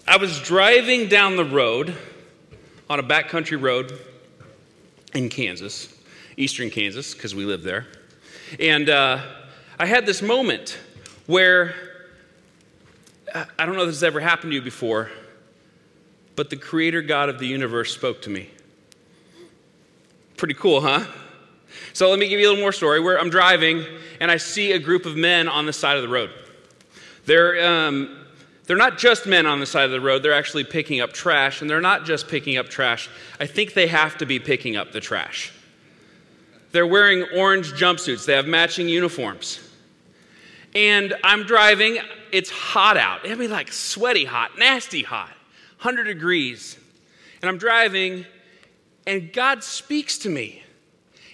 I 0.08 0.18
was 0.18 0.40
driving 0.42 1.08
down 1.08 1.36
the 1.36 1.46
road 1.46 1.96
on 2.90 3.00
a 3.00 3.04
backcountry 3.04 3.60
road 3.60 3.98
in 5.14 5.30
Kansas, 5.30 5.94
eastern 6.38 6.70
Kansas, 6.70 7.14
because 7.14 7.36
we 7.36 7.46
live 7.46 7.64
there. 7.64 7.88
And 8.60 8.90
uh, 8.90 9.22
I 9.80 9.86
had 9.86 10.06
this 10.06 10.22
moment 10.22 10.78
where 11.28 11.74
I 13.34 13.66
don't 13.66 13.76
know 13.76 13.84
if 13.84 13.88
this 13.88 13.98
has 13.98 14.04
ever 14.04 14.20
happened 14.20 14.52
to 14.52 14.56
you 14.56 14.62
before, 14.62 15.10
but 16.36 16.50
the 16.50 16.58
creator 16.58 17.02
God 17.02 17.30
of 17.30 17.40
the 17.40 17.48
universe 17.48 17.94
spoke 17.94 18.22
to 18.24 18.30
me. 18.30 18.50
Pretty 20.38 20.54
cool, 20.54 20.82
huh? 20.82 21.06
So 21.94 22.10
let 22.10 22.20
me 22.20 22.28
give 22.28 22.40
you 22.40 22.48
a 22.48 22.50
little 22.50 22.62
more 22.62 22.74
story. 22.74 23.00
Where 23.00 23.20
I'm 23.20 23.30
driving 23.30 23.86
and 24.20 24.30
I 24.30 24.38
see 24.38 24.74
a 24.74 24.80
group 24.80 25.06
of 25.06 25.16
men 25.16 25.48
on 25.48 25.66
the 25.66 25.74
side 25.74 25.98
of 25.98 26.04
the 26.04 26.10
road. 26.10 26.32
They're 27.26 27.66
um, 27.66 28.21
they're 28.66 28.78
not 28.78 28.98
just 28.98 29.26
men 29.26 29.46
on 29.46 29.60
the 29.60 29.66
side 29.66 29.86
of 29.86 29.92
the 29.92 30.02
road, 30.02 30.24
they're 30.24 30.34
actually 30.34 30.64
picking 30.64 31.02
up 31.02 31.14
trash, 31.14 31.62
and 31.62 31.70
they're 31.70 31.82
not 31.82 32.06
just 32.06 32.28
picking 32.28 32.58
up 32.58 32.70
trash. 32.70 33.10
I 33.40 33.46
think 33.46 33.74
they 33.74 33.88
have 33.88 34.18
to 34.20 34.26
be 34.26 34.40
picking 34.40 34.76
up 34.76 34.92
the 34.92 35.02
trash. 35.02 35.52
They're 36.72 36.88
wearing 36.88 37.26
orange 37.36 37.74
jumpsuits, 37.74 38.26
they 38.26 38.34
have 38.34 38.48
matching 38.48 38.88
uniforms. 38.88 39.68
And 40.74 41.14
I'm 41.24 41.44
driving, 41.44 41.98
it's 42.32 42.50
hot 42.50 42.96
out. 42.96 43.26
It'd 43.26 43.38
be 43.38 43.50
like 43.50 43.74
sweaty 43.74 44.24
hot, 44.24 44.58
nasty 44.58 45.04
hot, 45.04 45.32
100 45.82 46.06
degrees. 46.06 46.78
And 47.42 47.50
I'm 47.50 47.58
driving, 47.58 48.26
and 49.06 49.34
God 49.34 49.64
speaks 49.64 50.18
to 50.20 50.30
me. 50.30 50.64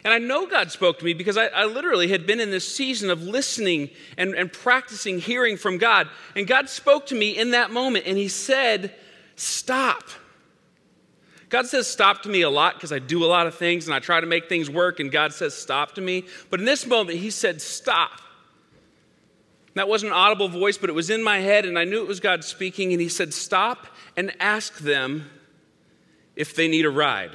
And 0.08 0.14
I 0.14 0.20
know 0.20 0.48
God 0.48 0.72
spoke 0.72 1.00
to 1.00 1.04
me 1.04 1.12
because 1.12 1.36
I, 1.36 1.48
I, 1.48 1.66
literally 1.66 2.08
had 2.08 2.26
been 2.26 2.40
in 2.40 2.50
this 2.50 2.66
season 2.66 3.10
of 3.10 3.24
listening 3.24 3.90
and, 4.18 4.36
and 4.36 4.50
practicing 4.50 5.20
hearing 5.20 5.58
from 5.58 5.78
God. 5.78 6.08
And 6.34 6.48
God 6.48 6.70
spoke 6.70 7.08
to 7.08 7.16
me 7.16 7.38
in 7.38 7.52
that 7.52 7.72
moment 7.72 8.06
and 8.08 8.18
He 8.18 8.30
said, 8.30 8.96
Stop. 9.36 10.06
God 11.50 11.66
says 11.66 11.88
stop 11.88 12.24
to 12.24 12.30
me 12.30 12.42
a 12.44 12.50
lot 12.50 12.76
because 12.76 12.94
I 12.94 13.00
do 13.00 13.26
a 13.26 13.28
lot 13.28 13.48
of 13.48 13.56
things 13.56 13.86
and 13.86 13.94
I 13.94 14.00
try 14.00 14.22
to 14.22 14.28
make 14.28 14.48
things 14.48 14.70
work, 14.70 15.02
and 15.02 15.12
God 15.12 15.34
says 15.34 15.54
stop 15.54 15.96
to 15.96 16.02
me. 16.02 16.24
But 16.50 16.62
in 16.62 16.66
this 16.66 16.88
moment, 16.88 17.18
He 17.18 17.30
said, 17.30 17.62
Stop. 17.62 18.22
That 19.74 19.90
wasn't 19.90 20.14
an 20.14 20.18
audible 20.18 20.48
voice, 20.48 20.78
but 20.78 20.90
it 20.90 20.94
was 20.94 21.10
in 21.10 21.22
my 21.22 21.40
head, 21.40 21.66
and 21.66 21.78
I 21.78 21.84
knew 21.84 22.02
it 22.02 22.08
was 22.08 22.22
God 22.22 22.46
speaking. 22.46 22.94
And 22.94 23.02
He 23.02 23.10
said, 23.10 23.34
Stop 23.34 23.88
and 24.16 24.34
ask 24.40 24.78
them 24.78 25.30
if 26.38 26.56
they 26.56 26.70
need 26.70 26.86
a 26.86 26.90
ride. 26.90 27.32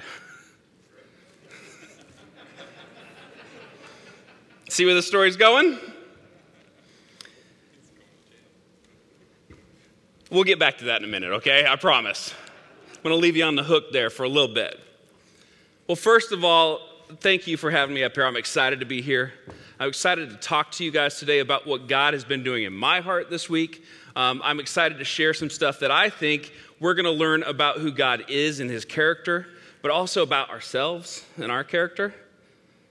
See 4.72 4.86
where 4.86 4.94
the 4.94 5.02
story's 5.02 5.36
going? 5.36 5.78
We'll 10.30 10.44
get 10.44 10.58
back 10.58 10.78
to 10.78 10.86
that 10.86 11.02
in 11.02 11.04
a 11.06 11.12
minute, 11.12 11.30
okay? 11.32 11.66
I 11.66 11.76
promise. 11.76 12.32
I'm 12.88 13.02
going 13.02 13.14
to 13.14 13.20
leave 13.20 13.36
you 13.36 13.44
on 13.44 13.54
the 13.54 13.62
hook 13.62 13.92
there 13.92 14.08
for 14.08 14.22
a 14.22 14.30
little 14.30 14.54
bit. 14.54 14.80
Well, 15.86 15.96
first 15.96 16.32
of 16.32 16.42
all, 16.42 16.80
thank 17.20 17.46
you 17.46 17.58
for 17.58 17.70
having 17.70 17.94
me 17.94 18.02
up 18.02 18.14
here. 18.14 18.24
I'm 18.24 18.38
excited 18.38 18.80
to 18.80 18.86
be 18.86 19.02
here. 19.02 19.34
I'm 19.78 19.90
excited 19.90 20.30
to 20.30 20.36
talk 20.36 20.72
to 20.72 20.84
you 20.84 20.90
guys 20.90 21.18
today 21.18 21.40
about 21.40 21.66
what 21.66 21.86
God 21.86 22.14
has 22.14 22.24
been 22.24 22.42
doing 22.42 22.64
in 22.64 22.72
my 22.72 23.02
heart 23.02 23.28
this 23.28 23.50
week. 23.50 23.84
Um, 24.16 24.40
I'm 24.42 24.58
excited 24.58 24.96
to 25.00 25.04
share 25.04 25.34
some 25.34 25.50
stuff 25.50 25.80
that 25.80 25.90
I 25.90 26.08
think 26.08 26.50
we're 26.80 26.94
going 26.94 27.04
to 27.04 27.10
learn 27.10 27.42
about 27.42 27.76
who 27.76 27.92
God 27.92 28.24
is 28.30 28.58
and 28.58 28.70
his 28.70 28.86
character, 28.86 29.48
but 29.82 29.90
also 29.90 30.22
about 30.22 30.48
ourselves 30.48 31.26
and 31.36 31.52
our 31.52 31.62
character. 31.62 32.14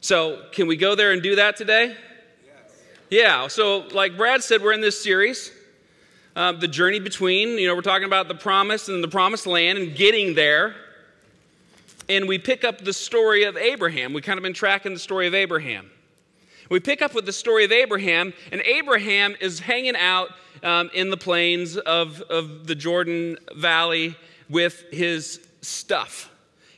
So, 0.01 0.43
can 0.51 0.67
we 0.67 0.75
go 0.75 0.95
there 0.95 1.11
and 1.11 1.21
do 1.21 1.35
that 1.35 1.55
today? 1.55 1.95
Yes. 2.45 2.81
Yeah, 3.09 3.47
so 3.47 3.85
like 3.93 4.17
Brad 4.17 4.43
said, 4.43 4.61
we're 4.61 4.73
in 4.73 4.81
this 4.81 5.01
series 5.01 5.51
uh, 6.35 6.53
the 6.53 6.67
journey 6.67 6.99
between, 6.99 7.57
you 7.57 7.67
know, 7.67 7.75
we're 7.75 7.81
talking 7.81 8.05
about 8.05 8.27
the 8.27 8.35
promise 8.35 8.87
and 8.87 9.03
the 9.03 9.07
promised 9.07 9.45
land 9.45 9.77
and 9.77 9.95
getting 9.95 10.33
there. 10.33 10.75
And 12.09 12.27
we 12.27 12.37
pick 12.37 12.63
up 12.63 12.79
the 12.79 12.93
story 12.93 13.43
of 13.43 13.57
Abraham. 13.57 14.13
We 14.13 14.21
kind 14.21 14.37
of 14.37 14.43
been 14.43 14.53
tracking 14.53 14.93
the 14.93 14.99
story 14.99 15.27
of 15.27 15.33
Abraham. 15.33 15.89
We 16.69 16.79
pick 16.79 17.01
up 17.01 17.13
with 17.13 17.25
the 17.25 17.33
story 17.33 17.65
of 17.65 17.71
Abraham, 17.71 18.33
and 18.51 18.61
Abraham 18.61 19.35
is 19.41 19.59
hanging 19.59 19.97
out 19.97 20.29
um, 20.63 20.89
in 20.93 21.09
the 21.09 21.17
plains 21.17 21.75
of, 21.75 22.21
of 22.21 22.65
the 22.65 22.75
Jordan 22.75 23.37
Valley 23.55 24.15
with 24.49 24.85
his 24.91 25.45
stuff. 25.61 26.29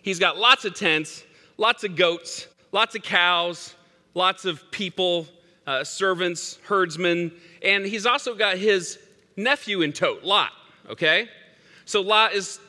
He's 0.02 0.18
got 0.18 0.38
lots 0.38 0.66
of 0.66 0.74
tents, 0.74 1.24
lots 1.58 1.84
of 1.84 1.96
goats, 1.96 2.48
lots 2.74 2.96
of 2.96 3.04
cows, 3.04 3.76
lots 4.16 4.44
of 4.44 4.70
people, 4.72 5.28
uh, 5.66 5.84
servants, 5.86 6.60
herdsmen, 6.64 7.32
and 7.62 7.86
he's 7.86 8.06
also 8.06 8.36
got 8.36 8.58
his 8.58 9.00
nephew 9.38 9.82
in 9.82 9.94
tow, 9.94 10.18
Lot, 10.22 10.52
okay? 10.90 11.30
So 11.86 12.02
Lot 12.02 12.34
is 12.34 12.60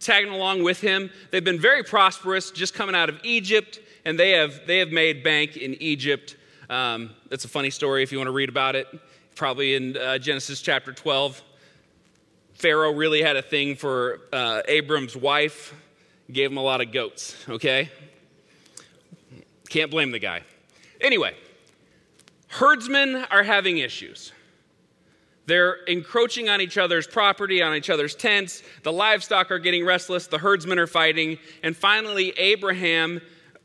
tagging 0.00 0.32
along 0.32 0.64
with 0.64 0.80
him. 0.80 1.10
They've 1.30 1.44
been 1.44 1.60
very 1.60 1.84
prosperous, 1.84 2.50
just 2.50 2.74
coming 2.74 2.94
out 2.94 3.08
of 3.08 3.20
Egypt, 3.22 3.80
and 4.04 4.18
they 4.18 4.30
have, 4.30 4.66
they 4.66 4.78
have 4.78 4.90
made 4.90 5.22
bank 5.22 5.56
in 5.56 5.74
Egypt. 5.80 6.36
Um, 6.70 7.10
a 7.30 7.36
funny 7.38 7.70
story 7.70 8.02
if 8.02 8.10
you 8.10 8.18
want 8.18 8.28
to 8.28 8.32
read 8.32 8.48
about 8.48 8.74
it, 8.76 8.88
probably 9.34 9.74
in 9.74 9.96
uh, 9.96 10.18
Genesis 10.18 10.62
chapter 10.62 10.92
12. 10.92 11.42
Pharaoh 12.54 12.92
really 12.92 13.22
had 13.22 13.36
a 13.36 13.42
thing 13.42 13.76
for 13.76 14.20
uh, 14.32 14.62
Abram's 14.68 15.16
wife, 15.16 15.74
gave 16.32 16.50
him 16.50 16.56
a 16.56 16.62
lot 16.62 16.80
of 16.80 16.92
goats, 16.92 17.36
okay? 17.48 17.90
Can't 19.70 19.90
blame 19.90 20.10
the 20.10 20.18
guy. 20.18 20.42
Anyway, 21.00 21.34
herdsmen 22.48 23.24
are 23.30 23.44
having 23.44 23.78
issues. 23.78 24.32
They're 25.46 25.76
encroaching 25.86 26.48
on 26.48 26.60
each 26.60 26.76
other's 26.76 27.06
property, 27.06 27.62
on 27.62 27.74
each 27.74 27.88
other's 27.88 28.14
tents. 28.14 28.62
The 28.82 28.92
livestock 28.92 29.50
are 29.50 29.58
getting 29.58 29.84
restless. 29.84 30.26
The 30.26 30.38
herdsmen 30.38 30.78
are 30.78 30.86
fighting. 30.86 31.38
And 31.62 31.76
finally, 31.76 32.30
Abraham, 32.36 33.20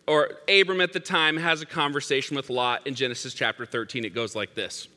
or 0.08 0.32
Abram 0.48 0.80
at 0.80 0.94
the 0.94 1.00
time, 1.00 1.38
has 1.38 1.62
a 1.62 1.66
conversation 1.66 2.36
with 2.36 2.50
Lot 2.50 2.88
in 2.88 2.96
Genesis 2.96 3.34
chapter 3.34 3.66
13. 3.66 4.06
It 4.06 4.14
goes 4.16 4.36
like 4.36 4.56
this 4.56 4.88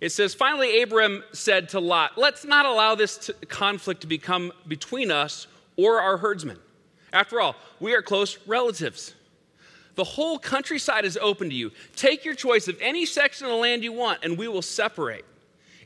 It 0.00 0.10
says, 0.10 0.34
Finally, 0.34 0.82
Abram 0.82 1.24
said 1.32 1.68
to 1.70 1.80
Lot, 1.80 2.12
Let's 2.16 2.44
not 2.44 2.64
allow 2.64 2.94
this 2.94 3.30
conflict 3.48 4.00
to 4.00 4.06
become 4.06 4.52
between 4.66 5.10
us 5.10 5.48
or 5.76 6.00
our 6.00 6.16
herdsmen. 6.16 6.58
After 7.12 7.40
all, 7.40 7.56
we 7.80 7.94
are 7.94 8.02
close 8.02 8.38
relatives. 8.46 9.14
The 9.98 10.04
whole 10.04 10.38
countryside 10.38 11.04
is 11.04 11.18
open 11.20 11.50
to 11.50 11.56
you. 11.56 11.72
Take 11.96 12.24
your 12.24 12.36
choice 12.36 12.68
of 12.68 12.78
any 12.80 13.04
section 13.04 13.46
of 13.46 13.50
the 13.50 13.58
land 13.58 13.82
you 13.82 13.92
want, 13.92 14.20
and 14.22 14.38
we 14.38 14.46
will 14.46 14.62
separate. 14.62 15.24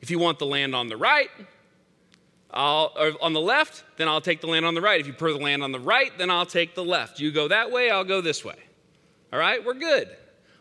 If 0.02 0.10
you 0.10 0.18
want 0.18 0.38
the 0.38 0.44
land 0.44 0.74
on 0.74 0.88
the 0.88 0.98
right, 0.98 1.30
I'll, 2.50 2.92
or 2.94 3.12
on 3.22 3.32
the 3.32 3.40
left, 3.40 3.84
then 3.96 4.08
I'll 4.08 4.20
take 4.20 4.42
the 4.42 4.48
land 4.48 4.66
on 4.66 4.74
the 4.74 4.82
right. 4.82 5.00
If 5.00 5.06
you 5.06 5.14
prefer 5.14 5.32
the 5.38 5.42
land 5.42 5.62
on 5.62 5.72
the 5.72 5.80
right, 5.80 6.10
then 6.18 6.28
I'll 6.28 6.44
take 6.44 6.74
the 6.74 6.84
left. 6.84 7.20
You 7.20 7.32
go 7.32 7.48
that 7.48 7.70
way, 7.70 7.88
I'll 7.88 8.04
go 8.04 8.20
this 8.20 8.44
way. 8.44 8.56
All 9.32 9.38
right, 9.38 9.64
we're 9.64 9.72
good. 9.72 10.14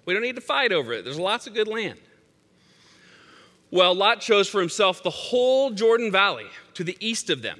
We 0.06 0.14
don't 0.14 0.24
need 0.24 0.36
to 0.36 0.42
fight 0.42 0.72
over 0.72 0.94
it. 0.94 1.04
There's 1.04 1.20
lots 1.20 1.46
of 1.46 1.54
good 1.54 1.68
land. 1.68 2.00
Well, 3.70 3.94
Lot 3.94 4.22
chose 4.22 4.48
for 4.48 4.62
himself 4.62 5.04
the 5.04 5.10
whole 5.10 5.72
Jordan 5.72 6.10
Valley 6.10 6.48
to 6.76 6.86
the 6.86 6.96
east 7.02 7.30
of 7.30 7.42
them. 7.42 7.60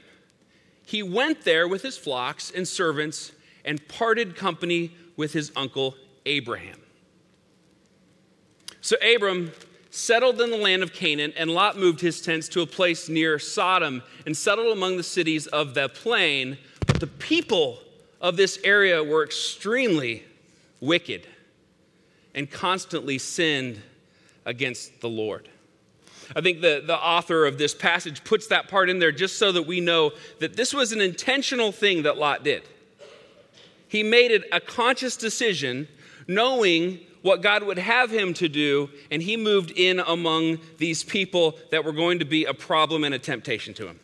He 0.86 1.04
went 1.04 1.44
there 1.44 1.68
with 1.68 1.82
his 1.82 1.98
flocks 1.98 2.50
and 2.50 2.66
servants 2.66 3.34
and 3.66 3.86
parted 3.90 4.38
company 4.38 4.96
with 5.18 5.34
his 5.34 5.52
uncle 5.56 5.96
Abraham. 6.26 6.80
So 8.82 8.96
Abram 8.98 9.52
settled 9.92 10.42
in 10.42 10.50
the 10.50 10.58
land 10.58 10.84
of 10.84 10.94
Canaan, 10.94 11.34
and 11.38 11.52
Lot 11.52 11.78
moved 11.78 12.02
his 12.02 12.22
tents 12.22 12.48
to 12.50 12.62
a 12.62 12.66
place 12.66 13.10
near 13.10 13.38
Sodom 13.38 14.02
and 14.26 14.36
settled 14.36 14.76
among 14.76 14.98
the 14.98 15.04
cities 15.04 15.48
of 15.48 15.74
the 15.74 15.90
plain. 15.90 16.58
But 16.88 17.00
the 17.00 17.08
people 17.08 17.80
of 18.20 18.38
this 18.38 18.60
area 18.64 19.04
were 19.04 19.24
extremely 19.24 20.24
wicked 20.80 21.28
and 22.34 22.50
constantly 22.50 23.18
sinned 23.18 23.82
against 24.46 25.02
the 25.02 25.10
Lord. 25.10 25.50
I 26.36 26.42
think 26.42 26.62
the, 26.62 26.82
the 26.86 26.98
author 26.98 27.46
of 27.46 27.58
this 27.58 27.76
passage 27.76 28.24
puts 28.24 28.48
that 28.48 28.70
part 28.70 28.90
in 28.90 29.00
there 29.00 29.12
just 29.12 29.38
so 29.38 29.52
that 29.52 29.64
we 29.64 29.82
know 29.82 30.12
that 30.40 30.56
this 30.56 30.74
was 30.74 30.94
an 30.94 31.02
intentional 31.02 31.72
thing 31.72 32.04
that 32.04 32.18
Lot 32.18 32.44
did. 32.44 32.64
He 33.92 34.04
made 34.04 34.32
it 34.32 34.46
a 34.54 34.62
conscious 34.62 35.18
decision, 35.18 35.86
knowing 36.26 37.02
what 37.24 37.42
God 37.42 37.64
would 37.64 37.78
have 37.78 38.10
him 38.10 38.34
to 38.36 38.48
do, 38.48 38.90
and 39.12 39.22
he 39.22 39.36
moved 39.36 39.72
in 39.72 40.00
among 40.00 40.60
these 40.78 41.04
people 41.04 41.60
that 41.72 41.84
were 41.84 41.92
going 41.92 42.20
to 42.20 42.26
be 42.26 42.46
a 42.46 42.54
problem 42.54 43.04
and 43.04 43.14
a 43.14 43.20
temptation 43.20 43.74
to 43.74 43.88
him. 43.88 44.00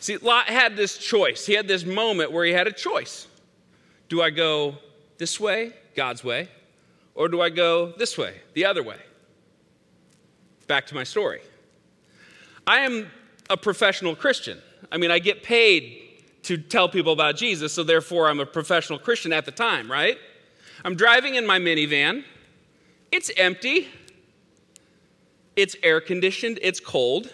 See, 0.00 0.16
Lot 0.16 0.46
had 0.46 0.76
this 0.76 0.98
choice. 0.98 1.46
He 1.46 1.52
had 1.52 1.68
this 1.68 1.84
moment 1.84 2.32
where 2.32 2.44
he 2.44 2.52
had 2.52 2.66
a 2.66 2.72
choice. 2.72 3.28
Do 4.08 4.20
I 4.20 4.30
go 4.30 4.78
this 5.16 5.38
way, 5.38 5.72
God's 5.94 6.24
way, 6.24 6.48
or 7.14 7.28
do 7.28 7.40
I 7.40 7.50
go 7.50 7.92
this 7.92 8.18
way, 8.18 8.34
the 8.54 8.64
other 8.64 8.82
way? 8.82 8.98
Back 10.66 10.88
to 10.88 10.96
my 10.96 11.04
story. 11.04 11.40
I 12.66 12.80
am 12.80 13.12
a 13.48 13.56
professional 13.56 14.16
Christian. 14.16 14.58
I 14.90 14.96
mean, 14.96 15.12
I 15.12 15.20
get 15.20 15.44
paid 15.44 16.03
to 16.44 16.58
tell 16.58 16.88
people 16.88 17.12
about 17.12 17.36
Jesus, 17.36 17.72
so 17.72 17.82
therefore 17.82 18.28
I'm 18.28 18.40
a 18.40 18.46
professional 18.46 18.98
Christian 18.98 19.32
at 19.32 19.44
the 19.44 19.50
time, 19.50 19.90
right? 19.90 20.18
I'm 20.84 20.94
driving 20.94 21.34
in 21.34 21.46
my 21.46 21.58
minivan. 21.58 22.24
It's 23.10 23.30
empty. 23.36 23.88
It's 25.56 25.76
air 25.82 26.00
conditioned. 26.00 26.58
It's 26.62 26.80
cold. 26.80 27.32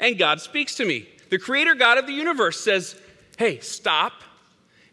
And 0.00 0.18
God 0.18 0.40
speaks 0.40 0.74
to 0.76 0.84
me. 0.84 1.08
The 1.30 1.38
creator 1.38 1.74
God 1.74 1.98
of 1.98 2.06
the 2.06 2.12
universe 2.12 2.60
says, 2.60 2.96
Hey, 3.38 3.60
stop 3.60 4.12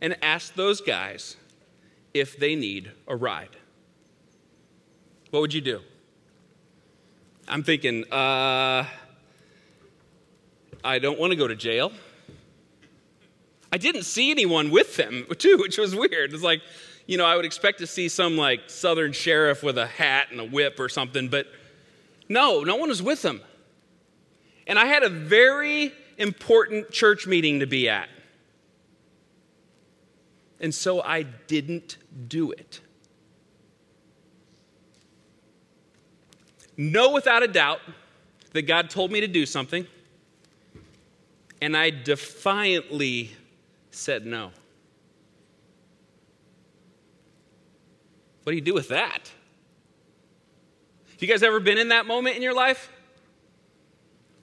and 0.02 0.16
ask 0.22 0.54
those 0.54 0.82
guys 0.82 1.38
if 2.14 2.38
they 2.38 2.56
need 2.56 2.92
a 3.08 3.16
ride. 3.16 3.58
What 5.32 5.42
would 5.42 5.54
you 5.54 5.62
do? 5.62 5.82
I'm 7.48 7.64
thinking, 7.64 8.06
uh, 8.12 8.86
I 10.84 11.00
don't 11.00 11.20
want 11.20 11.32
to 11.32 11.36
go 11.36 11.48
to 11.48 11.56
jail. 11.56 11.92
I 13.72 13.78
didn't 13.78 14.04
see 14.04 14.32
anyone 14.32 14.72
with 14.72 14.96
them, 14.96 15.26
too, 15.38 15.58
which 15.58 15.78
was 15.78 15.96
weird. 15.96 16.34
It's 16.34 16.44
like, 16.44 16.62
you 17.06 17.18
know, 17.18 17.26
I 17.26 17.36
would 17.36 17.46
expect 17.46 17.80
to 17.80 17.88
see 17.88 18.10
some 18.10 18.38
like 18.38 18.70
southern 18.70 19.12
sheriff 19.12 19.64
with 19.64 19.78
a 19.78 19.86
hat 19.86 20.28
and 20.32 20.40
a 20.40 20.46
whip 20.46 20.80
or 20.80 20.90
something, 20.90 21.28
but 21.28 21.48
no, 22.28 22.62
no 22.62 22.76
one 22.76 22.90
was 22.90 23.02
with 23.02 23.22
them. 23.22 23.42
And 24.68 24.80
I 24.80 24.86
had 24.86 25.04
a 25.04 25.10
very 25.10 25.94
important 26.18 26.92
church 26.92 27.28
meeting 27.28 27.60
to 27.60 27.68
be 27.68 27.88
at. 27.90 28.10
And 30.60 30.74
so 30.74 31.02
I 31.02 31.24
didn't 31.24 31.98
do 32.28 32.52
it. 32.52 32.82
Know 36.78 37.12
without 37.12 37.44
a 37.44 37.48
doubt 37.48 37.80
that 38.54 38.64
God 38.64 38.90
told 38.90 39.12
me 39.12 39.22
to 39.22 39.28
do 39.28 39.46
something, 39.46 39.86
and 41.62 41.76
I 41.76 41.90
defiantly 41.90 43.32
said 43.96 44.26
no. 44.26 44.52
What 48.44 48.52
do 48.52 48.56
you 48.56 48.62
do 48.62 48.74
with 48.74 48.90
that? 48.90 49.32
You 51.20 51.28
guys 51.28 51.42
ever 51.42 51.60
been 51.60 51.78
in 51.78 51.88
that 51.90 52.06
moment 52.06 52.36
in 52.36 52.44
your 52.44 52.54
life? 52.54 52.92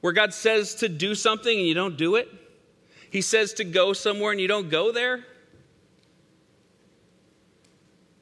Where 0.01 0.13
God 0.13 0.35
says 0.35 0.75
to 0.77 0.89
do 0.89 1.15
something 1.15 1.57
and 1.57 1.67
you 1.67 1.75
don't 1.75 1.97
do 1.97 2.17
it? 2.17 2.29
He 3.11 3.21
says 3.21 3.53
to 3.55 3.65
go 3.65 3.93
somewhere 3.93 4.33
and 4.33 4.41
you 4.41 4.49
don't 4.49 4.69
go 4.69 4.91
there? 4.91 5.19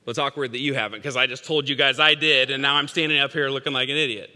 Well, 0.04 0.10
it's 0.10 0.18
awkward 0.18 0.52
that 0.52 0.60
you 0.60 0.74
haven't 0.74 0.98
because 0.98 1.16
I 1.16 1.26
just 1.26 1.44
told 1.44 1.68
you 1.68 1.76
guys 1.76 2.00
I 2.00 2.14
did, 2.14 2.50
and 2.50 2.60
now 2.60 2.74
I'm 2.74 2.88
standing 2.88 3.18
up 3.18 3.32
here 3.32 3.48
looking 3.48 3.72
like 3.72 3.88
an 3.88 3.96
idiot. 3.96 4.30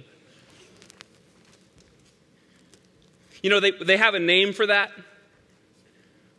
You 3.42 3.50
know, 3.50 3.60
they, 3.60 3.72
they 3.72 3.98
have 3.98 4.14
a 4.14 4.20
name 4.20 4.54
for 4.54 4.66
that. 4.66 4.92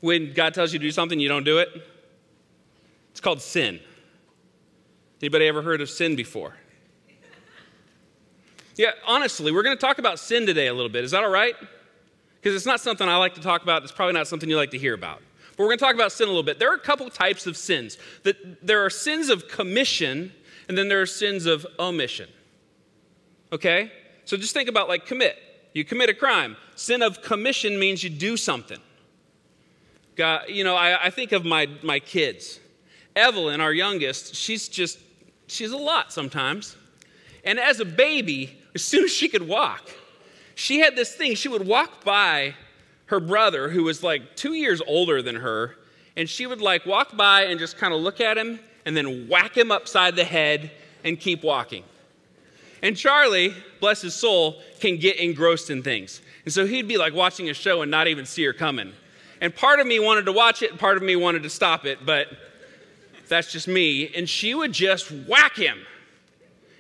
When 0.06 0.34
God 0.34 0.54
tells 0.54 0.72
you 0.72 0.78
to 0.78 0.86
do 0.86 0.92
something, 0.92 1.20
you 1.20 1.28
don't 1.28 1.46
do 1.46 1.58
it. 1.58 1.70
It's 3.10 3.20
called 3.20 3.42
sin. 3.42 3.80
Anybody 5.20 5.48
ever 5.48 5.64
heard 5.64 5.82
of 5.82 5.90
sin 5.90 6.16
before? 6.16 6.56
Yeah, 8.76 8.92
honestly, 9.08 9.52
we're 9.52 9.64
going 9.64 9.76
to 9.76 9.82
talk 9.82 9.98
about 9.98 10.20
sin 10.20 10.46
today 10.46 10.68
a 10.68 10.76
little 10.76 10.92
bit. 10.92 11.04
Is 11.04 11.10
that 11.10 11.24
all 11.24 11.32
right? 11.32 11.56
Because 12.36 12.56
it's 12.56 12.68
not 12.68 12.82
something 12.82 13.10
I 13.10 13.18
like 13.18 13.34
to 13.34 13.42
talk 13.42 13.64
about. 13.64 13.82
It's 13.82 13.92
probably 13.92 14.14
not 14.14 14.28
something 14.28 14.48
you 14.48 14.58
like 14.58 14.70
to 14.72 14.78
hear 14.78 14.94
about. 14.94 15.24
But 15.58 15.64
we're 15.64 15.70
going 15.70 15.80
to 15.80 15.86
talk 15.86 15.96
about 15.96 16.12
sin 16.12 16.26
a 16.28 16.30
little 16.30 16.44
bit. 16.44 16.60
There 16.60 16.72
are 16.72 16.76
a 16.76 16.80
couple 16.80 17.10
types 17.10 17.48
of 17.48 17.58
sins. 17.58 17.98
That 18.22 18.64
there 18.64 18.86
are 18.86 18.92
sins 18.92 19.30
of 19.30 19.48
commission, 19.48 20.32
and 20.70 20.78
then 20.78 20.88
there 20.88 21.02
are 21.02 21.08
sins 21.08 21.48
of 21.48 21.66
omission. 21.80 22.30
Okay? 23.52 23.92
So 24.26 24.38
just 24.38 24.54
think 24.54 24.70
about 24.70 24.88
like 24.88 25.08
commit. 25.08 25.36
You 25.74 25.84
commit 25.84 26.12
a 26.12 26.14
crime. 26.14 26.58
Sin 26.76 27.02
of 27.02 27.24
commission 27.24 27.80
means 27.80 28.04
you 28.04 28.12
do 28.12 28.38
something. 28.38 28.78
God, 30.16 30.46
you 30.50 30.64
know, 30.64 30.76
I, 30.76 31.06
I 31.06 31.10
think 31.10 31.32
of 31.32 31.46
my, 31.46 31.68
my 31.84 32.00
kids. 32.00 32.60
Evelyn, 33.16 33.62
our 33.62 33.74
youngest, 33.74 34.36
she's 34.36 34.68
just, 34.68 35.00
she's 35.48 35.72
a 35.72 35.78
lot 35.78 36.12
sometimes. 36.12 36.76
And 37.44 37.60
as 37.60 37.80
a 37.80 37.86
baby, 37.86 38.58
as 38.74 38.84
soon 38.84 39.06
as 39.06 39.12
she 39.12 39.28
could 39.28 39.48
walk, 39.48 39.90
she 40.56 40.80
had 40.80 40.96
this 40.96 41.14
thing. 41.16 41.36
She 41.36 41.50
would 41.50 41.68
walk 41.68 42.04
by 42.04 42.56
her 43.08 43.20
brother, 43.20 43.70
who 43.70 43.84
was 43.84 44.04
like 44.04 44.36
two 44.36 44.54
years 44.54 44.82
older 44.88 45.22
than 45.22 45.36
her, 45.36 45.76
and 46.18 46.30
she 46.30 46.48
would 46.48 46.62
like 46.62 46.86
walk 46.86 47.16
by 47.16 47.44
and 47.44 47.60
just 47.60 47.78
kind 47.78 47.94
of 47.94 48.02
look 48.02 48.20
at 48.22 48.38
him 48.38 48.60
and 48.86 48.96
then 48.96 49.28
whack 49.28 49.58
him 49.58 49.72
upside 49.72 50.16
the 50.16 50.24
head 50.24 50.72
and 51.04 51.20
keep 51.20 51.44
walking. 51.44 51.84
And 52.82 52.96
Charlie, 52.96 53.54
bless 53.80 54.02
his 54.02 54.14
soul, 54.14 54.62
can 54.80 54.98
get 54.98 55.18
engrossed 55.18 55.70
in 55.70 55.84
things. 55.84 56.22
And 56.46 56.54
so 56.54 56.66
he'd 56.66 56.88
be 56.88 56.98
like 56.98 57.14
watching 57.14 57.50
a 57.50 57.54
show 57.54 57.82
and 57.82 57.92
not 57.92 58.08
even 58.08 58.26
see 58.26 58.44
her 58.46 58.54
coming. 58.54 58.94
And 59.46 59.56
part 59.56 59.80
of 59.80 59.86
me 59.86 60.00
wanted 60.00 60.26
to 60.26 60.32
watch 60.32 60.64
it, 60.64 60.72
and 60.72 60.80
part 60.80 60.98
of 60.98 61.04
me 61.04 61.16
wanted 61.16 61.44
to 61.44 61.52
stop 61.52 61.86
it, 61.86 62.04
but 62.04 62.26
that's 63.28 63.52
just 63.52 63.68
me. 63.68 64.12
And 64.16 64.28
she 64.28 64.56
would 64.56 64.74
just 64.74 65.12
whack 65.12 65.56
him. 65.56 65.78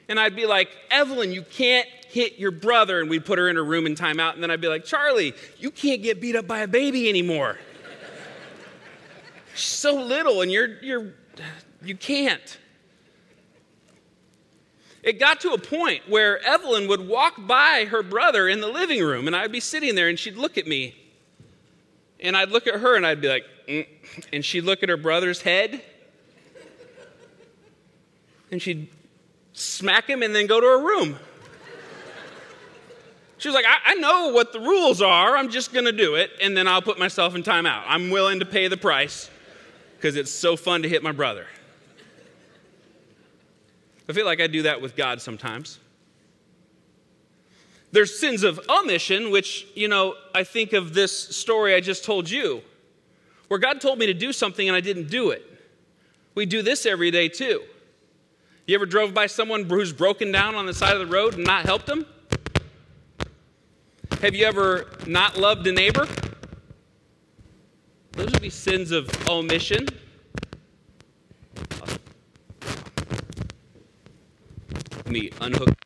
And 0.10 0.20
I'd 0.20 0.36
be 0.36 0.48
like, 0.48 0.70
Evelyn, 0.90 1.32
you 1.32 1.44
can't 1.44 1.88
hit 2.08 2.40
your 2.40 2.50
brother. 2.50 3.00
And 3.00 3.08
we'd 3.08 3.24
put 3.24 3.38
her 3.38 3.50
in 3.50 3.56
her 3.56 3.64
room 3.64 3.86
in 3.86 3.94
timeout. 3.94 4.34
And 4.34 4.42
then 4.42 4.50
I'd 4.50 4.62
be 4.62 4.68
like, 4.68 4.84
Charlie, 4.84 5.36
you 5.60 5.70
can't 5.70 6.02
get 6.02 6.20
beat 6.20 6.36
up 6.36 6.48
by 6.48 6.62
a 6.62 6.68
baby 6.68 7.08
anymore. 7.08 7.60
She's 9.54 9.62
so 9.62 10.02
little, 10.02 10.42
and 10.42 10.52
you're, 10.52 10.82
you're, 10.82 11.14
you 11.84 11.96
can't. 11.96 12.58
It 15.04 15.20
got 15.20 15.40
to 15.42 15.50
a 15.50 15.60
point 15.60 16.10
where 16.10 16.44
Evelyn 16.44 16.88
would 16.88 17.08
walk 17.08 17.46
by 17.46 17.86
her 17.92 18.02
brother 18.02 18.50
in 18.50 18.60
the 18.60 18.70
living 18.70 19.04
room, 19.04 19.28
and 19.28 19.36
I'd 19.36 19.52
be 19.52 19.60
sitting 19.60 19.94
there, 19.94 20.10
and 20.10 20.18
she'd 20.18 20.36
look 20.36 20.58
at 20.58 20.66
me. 20.66 20.96
And 22.20 22.36
I'd 22.36 22.50
look 22.50 22.68
at 22.68 22.76
her, 22.76 22.96
and 22.96 23.06
I'd 23.06 23.22
be 23.22 23.28
like, 23.28 23.46
mm. 23.68 23.88
and 24.32 24.44
she'd 24.44 24.64
look 24.64 24.84
at 24.84 24.90
her 24.90 24.98
brother's 24.98 25.42
head, 25.42 25.82
and 28.52 28.62
she'd 28.62 28.88
smack 29.54 30.10
him 30.10 30.24
and 30.24 30.34
then 30.34 30.48
go 30.48 30.60
to 30.60 30.66
her 30.66 30.80
room. 30.80 31.18
She 33.38 33.50
was 33.50 33.56
like, 33.56 33.66
I, 33.66 33.92
I 33.92 33.96
know 33.96 34.30
what 34.30 34.54
the 34.54 34.60
rules 34.60 35.02
are. 35.02 35.36
I'm 35.36 35.50
just 35.50 35.74
going 35.74 35.86
to 35.86 35.92
do 35.92 36.16
it, 36.16 36.32
and 36.42 36.56
then 36.56 36.68
I'll 36.68 36.82
put 36.82 36.98
myself 36.98 37.36
in 37.36 37.44
timeout. 37.44 37.84
I'm 37.86 38.10
willing 38.10 38.40
to 38.40 38.46
pay 38.46 38.68
the 38.68 38.78
price 38.78 39.30
because 39.98 40.16
it's 40.16 40.32
so 40.32 40.56
fun 40.56 40.82
to 40.84 40.90
hit 40.90 41.04
my 41.04 41.12
brother. 41.12 41.46
I 44.08 44.14
feel 44.14 44.26
like 44.26 44.40
I 44.40 44.48
do 44.48 44.64
that 44.64 44.82
with 44.82 44.96
God 44.96 45.22
sometimes. 45.22 45.80
There's 47.92 48.18
sins 48.20 48.44
of 48.44 48.60
omission, 48.70 49.32
which, 49.32 49.68
you 49.76 49.88
know, 49.88 50.16
I 50.34 50.44
think 50.44 50.74
of 50.74 50.94
this 50.94 51.18
story 51.18 51.74
I 51.74 51.80
just 51.80 52.04
told 52.04 52.30
you, 52.30 52.62
where 53.48 53.60
God 53.60 53.80
told 53.80 54.00
me 54.00 54.06
to 54.08 54.14
do 54.14 54.34
something 54.34 54.68
and 54.68 54.76
I 54.76 54.82
didn't 54.82 55.10
do 55.10 55.30
it. 55.30 55.44
We 56.34 56.46
do 56.46 56.62
this 56.62 56.86
every 56.86 57.12
day 57.12 57.30
too. 57.30 57.64
You 58.68 58.76
ever 58.76 58.86
drove 58.86 59.14
by 59.14 59.28
someone 59.28 59.64
who's 59.64 59.94
broken 59.94 60.32
down 60.32 60.56
on 60.56 60.66
the 60.66 60.74
side 60.74 60.94
of 60.94 61.00
the 61.00 61.14
road 61.14 61.36
and 61.36 61.46
not 61.46 61.66
helped 61.66 61.86
them? 61.86 62.06
Have 64.22 64.34
you 64.34 64.46
ever 64.46 64.90
not 65.06 65.38
loved 65.38 65.68
a 65.68 65.72
neighbor? 65.72 66.08
Those 68.14 68.32
would 68.32 68.42
be 68.42 68.50
sins 68.50 68.92
of 68.92 69.08
omission. 69.28 69.88
Let 74.96 75.10
me 75.10 75.30
unhook. 75.40 75.85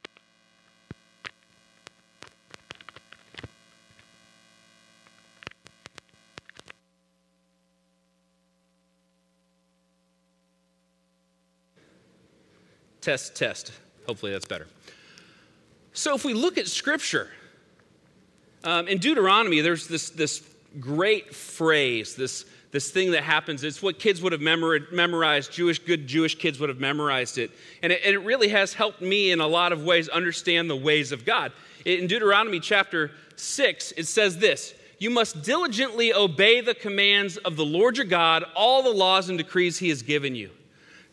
Test, 13.02 13.36
test. 13.36 13.72
Hopefully 14.06 14.32
that's 14.32 14.46
better. 14.46 14.68
So 15.94 16.16
if 16.16 16.26
we 16.26 16.34
look 16.34 16.58
at 16.58 16.68
Scripture, 16.68 17.30
um, 18.64 18.88
in 18.88 18.98
Deuteronomy, 18.98 19.62
there's 19.62 19.88
this, 19.88 20.10
this 20.10 20.44
great 20.80 21.34
phrase, 21.34 22.16
this, 22.16 22.46
this 22.72 22.92
thing 22.92 23.12
that 23.12 23.24
happens. 23.24 23.64
It's 23.64 23.82
what 23.82 24.00
kids 24.00 24.22
would 24.22 24.32
have 24.32 24.42
memorized, 24.42 25.52
Jewish, 25.52 25.80
good 25.80 26.08
Jewish 26.08 26.36
kids 26.36 26.60
would 26.60 26.70
have 26.70 26.80
memorized 26.80 27.38
it. 27.38 27.52
And, 27.82 27.92
it. 27.92 28.02
and 28.06 28.14
it 28.14 28.20
really 28.20 28.50
has 28.50 28.74
helped 28.74 29.02
me 29.02 29.32
in 29.32 29.40
a 29.40 29.48
lot 29.48 29.72
of 29.72 29.84
ways 29.84 30.10
understand 30.10 30.70
the 30.70 30.76
ways 30.76 31.12
of 31.12 31.26
God. 31.26 31.52
In 31.86 32.08
Deuteronomy 32.08 32.60
chapter 32.60 33.12
6, 33.38 33.94
it 33.94 34.06
says 34.06 34.38
this 34.38 34.74
You 35.00 35.10
must 35.10 35.42
diligently 35.44 36.14
obey 36.14 36.62
the 36.62 36.76
commands 36.76 37.38
of 37.38 37.56
the 37.56 37.66
Lord 37.66 37.98
your 37.98 38.06
God, 38.06 38.44
all 38.56 38.84
the 38.84 38.90
laws 38.90 39.30
and 39.30 39.38
decrees 39.38 39.80
he 39.80 39.90
has 39.90 40.02
given 40.02 40.36
you. 40.36 40.52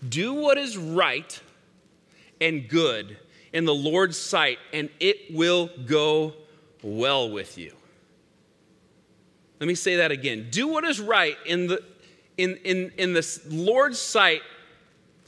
Do 0.09 0.35
what 0.35 0.59
is 0.59 0.77
right 0.77 1.41
and 2.41 2.69
good 2.69 3.17
in 3.53 3.65
the 3.65 3.75
Lord's 3.75 4.19
sight, 4.19 4.59
and 4.73 4.91
it 5.01 5.35
will 5.35 5.71
go 5.87 6.35
well 6.83 7.31
with 7.31 7.57
you. 7.57 7.73
Let 9.61 9.67
me 9.67 9.75
say 9.75 9.97
that 9.97 10.11
again. 10.11 10.49
Do 10.51 10.69
what 10.69 10.85
is 10.85 11.01
right 11.01 11.37
in 11.47 11.69
the, 11.69 11.83
in, 12.37 12.57
in, 12.65 12.93
in 12.99 13.13
the 13.15 13.41
Lord's 13.49 13.99
sight 13.99 14.43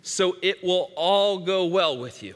so 0.03 0.37
it 0.43 0.63
will 0.65 0.91
all 0.97 1.39
go 1.39 1.67
well 1.67 1.99
with 1.99 2.23
you. 2.23 2.35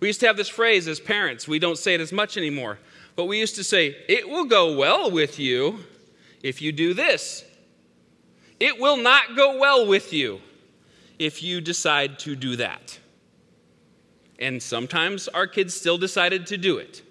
We 0.00 0.08
used 0.08 0.20
to 0.20 0.26
have 0.26 0.36
this 0.36 0.48
phrase 0.48 0.86
as 0.86 1.00
parents. 1.00 1.48
We 1.48 1.58
don't 1.58 1.78
say 1.78 1.94
it 1.94 2.00
as 2.00 2.12
much 2.12 2.36
anymore. 2.36 2.78
But 3.16 3.24
we 3.24 3.38
used 3.38 3.56
to 3.56 3.64
say, 3.64 3.96
It 4.08 4.28
will 4.28 4.44
go 4.44 4.76
well 4.76 5.10
with 5.10 5.38
you 5.38 5.80
if 6.42 6.62
you 6.62 6.70
do 6.72 6.94
this. 6.94 7.44
It 8.60 8.78
will 8.78 8.96
not 8.96 9.36
go 9.36 9.58
well 9.58 9.86
with 9.86 10.12
you 10.12 10.40
if 11.18 11.42
you 11.42 11.60
decide 11.60 12.18
to 12.20 12.36
do 12.36 12.56
that. 12.56 12.98
And 14.38 14.62
sometimes 14.62 15.28
our 15.28 15.46
kids 15.46 15.74
still 15.74 15.98
decided 15.98 16.46
to 16.48 16.56
do 16.56 16.78
it. 16.78 17.02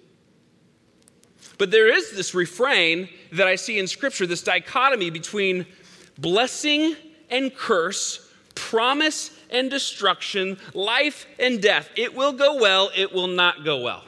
But 1.58 1.70
there 1.70 1.92
is 1.92 2.12
this 2.12 2.34
refrain 2.34 3.08
that 3.32 3.46
I 3.46 3.56
see 3.56 3.78
in 3.78 3.86
Scripture, 3.86 4.26
this 4.26 4.42
dichotomy 4.42 5.10
between 5.10 5.66
blessing 6.16 6.94
and 7.30 7.54
curse, 7.54 8.32
promise 8.54 9.30
and 9.50 9.70
destruction, 9.70 10.56
life 10.72 11.26
and 11.38 11.60
death. 11.60 11.90
It 11.96 12.14
will 12.14 12.32
go 12.32 12.56
well, 12.56 12.90
it 12.96 13.12
will 13.12 13.26
not 13.26 13.64
go 13.64 13.80
well. 13.80 14.04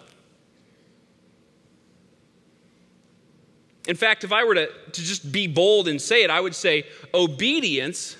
In 3.89 3.97
fact, 3.97 4.25
if 4.25 4.33
I 4.33 4.45
were 4.45 4.55
to, 4.55 4.67
to 4.67 5.03
just 5.03 5.33
be 5.33 5.47
bold 5.47 5.89
and 5.89 6.01
say 6.01 6.23
it, 6.23 6.31
I 6.31 6.41
would 6.41 6.55
say 6.55 6.87
obedience 7.13 8.17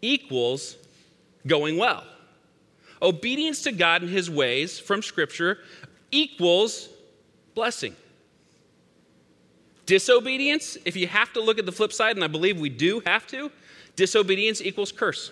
equals 0.00 0.76
going 1.46 1.76
well. 1.76 2.04
Obedience 3.00 3.62
to 3.62 3.72
God 3.72 4.02
and 4.02 4.10
His 4.10 4.30
ways 4.30 4.78
from 4.78 5.02
Scripture 5.02 5.58
equals 6.10 6.88
blessing. 7.54 7.94
Disobedience, 9.86 10.76
if 10.84 10.96
you 10.96 11.06
have 11.06 11.32
to 11.32 11.40
look 11.40 11.58
at 11.58 11.66
the 11.66 11.72
flip 11.72 11.92
side, 11.92 12.16
and 12.16 12.24
I 12.24 12.28
believe 12.28 12.60
we 12.60 12.68
do 12.68 13.00
have 13.06 13.26
to, 13.28 13.50
disobedience 13.96 14.60
equals 14.60 14.92
curse. 14.92 15.30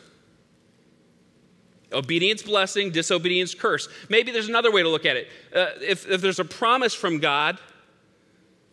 Obedience, 1.92 2.42
blessing, 2.42 2.90
disobedience, 2.90 3.54
curse. 3.54 3.88
Maybe 4.08 4.32
there's 4.32 4.48
another 4.48 4.72
way 4.72 4.82
to 4.82 4.88
look 4.88 5.06
at 5.06 5.16
it. 5.16 5.28
Uh, 5.54 5.66
if, 5.80 6.08
if 6.08 6.20
there's 6.20 6.40
a 6.40 6.44
promise 6.44 6.94
from 6.94 7.18
God, 7.18 7.58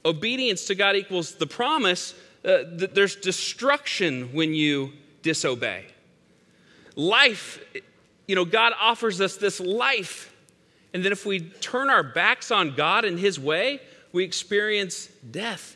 obedience 0.06 0.66
to 0.66 0.76
God 0.76 0.96
equals 0.96 1.36
the 1.36 1.46
promise, 1.46 2.14
uh, 2.46 2.64
that 2.78 2.96
there's 2.96 3.16
destruction 3.16 4.34
when 4.34 4.54
you 4.54 4.94
disobey. 5.22 5.86
Life, 6.96 7.60
you 8.34 8.36
know, 8.36 8.46
God 8.46 8.74
offers 8.82 9.22
us 9.22 9.38
this 9.38 9.60
life 9.60 10.34
and 10.94 11.04
then 11.04 11.12
if 11.12 11.24
we 11.24 11.40
turn 11.40 11.92
our 11.92 12.02
backs 12.02 12.50
on 12.50 12.74
God 12.74 13.06
and 13.06 13.20
His 13.20 13.40
way, 13.40 13.80
we 14.12 14.24
experience 14.24 15.08
death. 15.30 15.76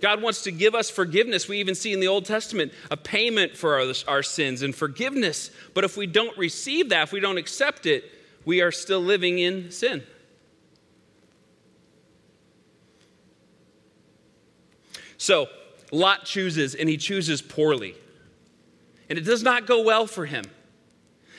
God 0.00 0.20
wants 0.20 0.42
to 0.42 0.50
give 0.50 0.74
us 0.74 0.90
forgiveness. 0.90 1.48
We 1.48 1.58
even 1.60 1.74
see 1.74 1.94
in 1.94 2.00
the 2.00 2.08
Old 2.08 2.26
Testament 2.26 2.72
a 2.90 2.96
payment 2.98 3.56
for 3.56 3.80
our, 3.80 3.92
our, 4.06 4.22
sins 4.22 4.60
and 4.60 4.74
forgiveness. 4.74 5.50
But 5.72 5.84
if 5.84 5.96
we 5.96 6.06
don't 6.06 6.36
receive 6.36 6.90
that, 6.90 7.04
if 7.04 7.12
we 7.12 7.20
don't 7.20 7.38
accept 7.38 7.84
it, 7.84 8.04
we 8.44 8.60
are 8.60 8.70
still 8.70 9.00
living 9.00 9.38
in 9.38 9.70
sin. 9.70 10.02
So, 15.16 15.48
Lot 15.90 16.26
chooses, 16.26 16.74
and 16.74 16.86
he 16.86 16.98
chooses 16.98 17.40
poorly. 17.42 17.96
And 19.08 19.18
it 19.18 19.22
does 19.22 19.42
not 19.42 19.66
go 19.66 19.82
well 19.82 20.06
for 20.06 20.26
him. 20.26 20.44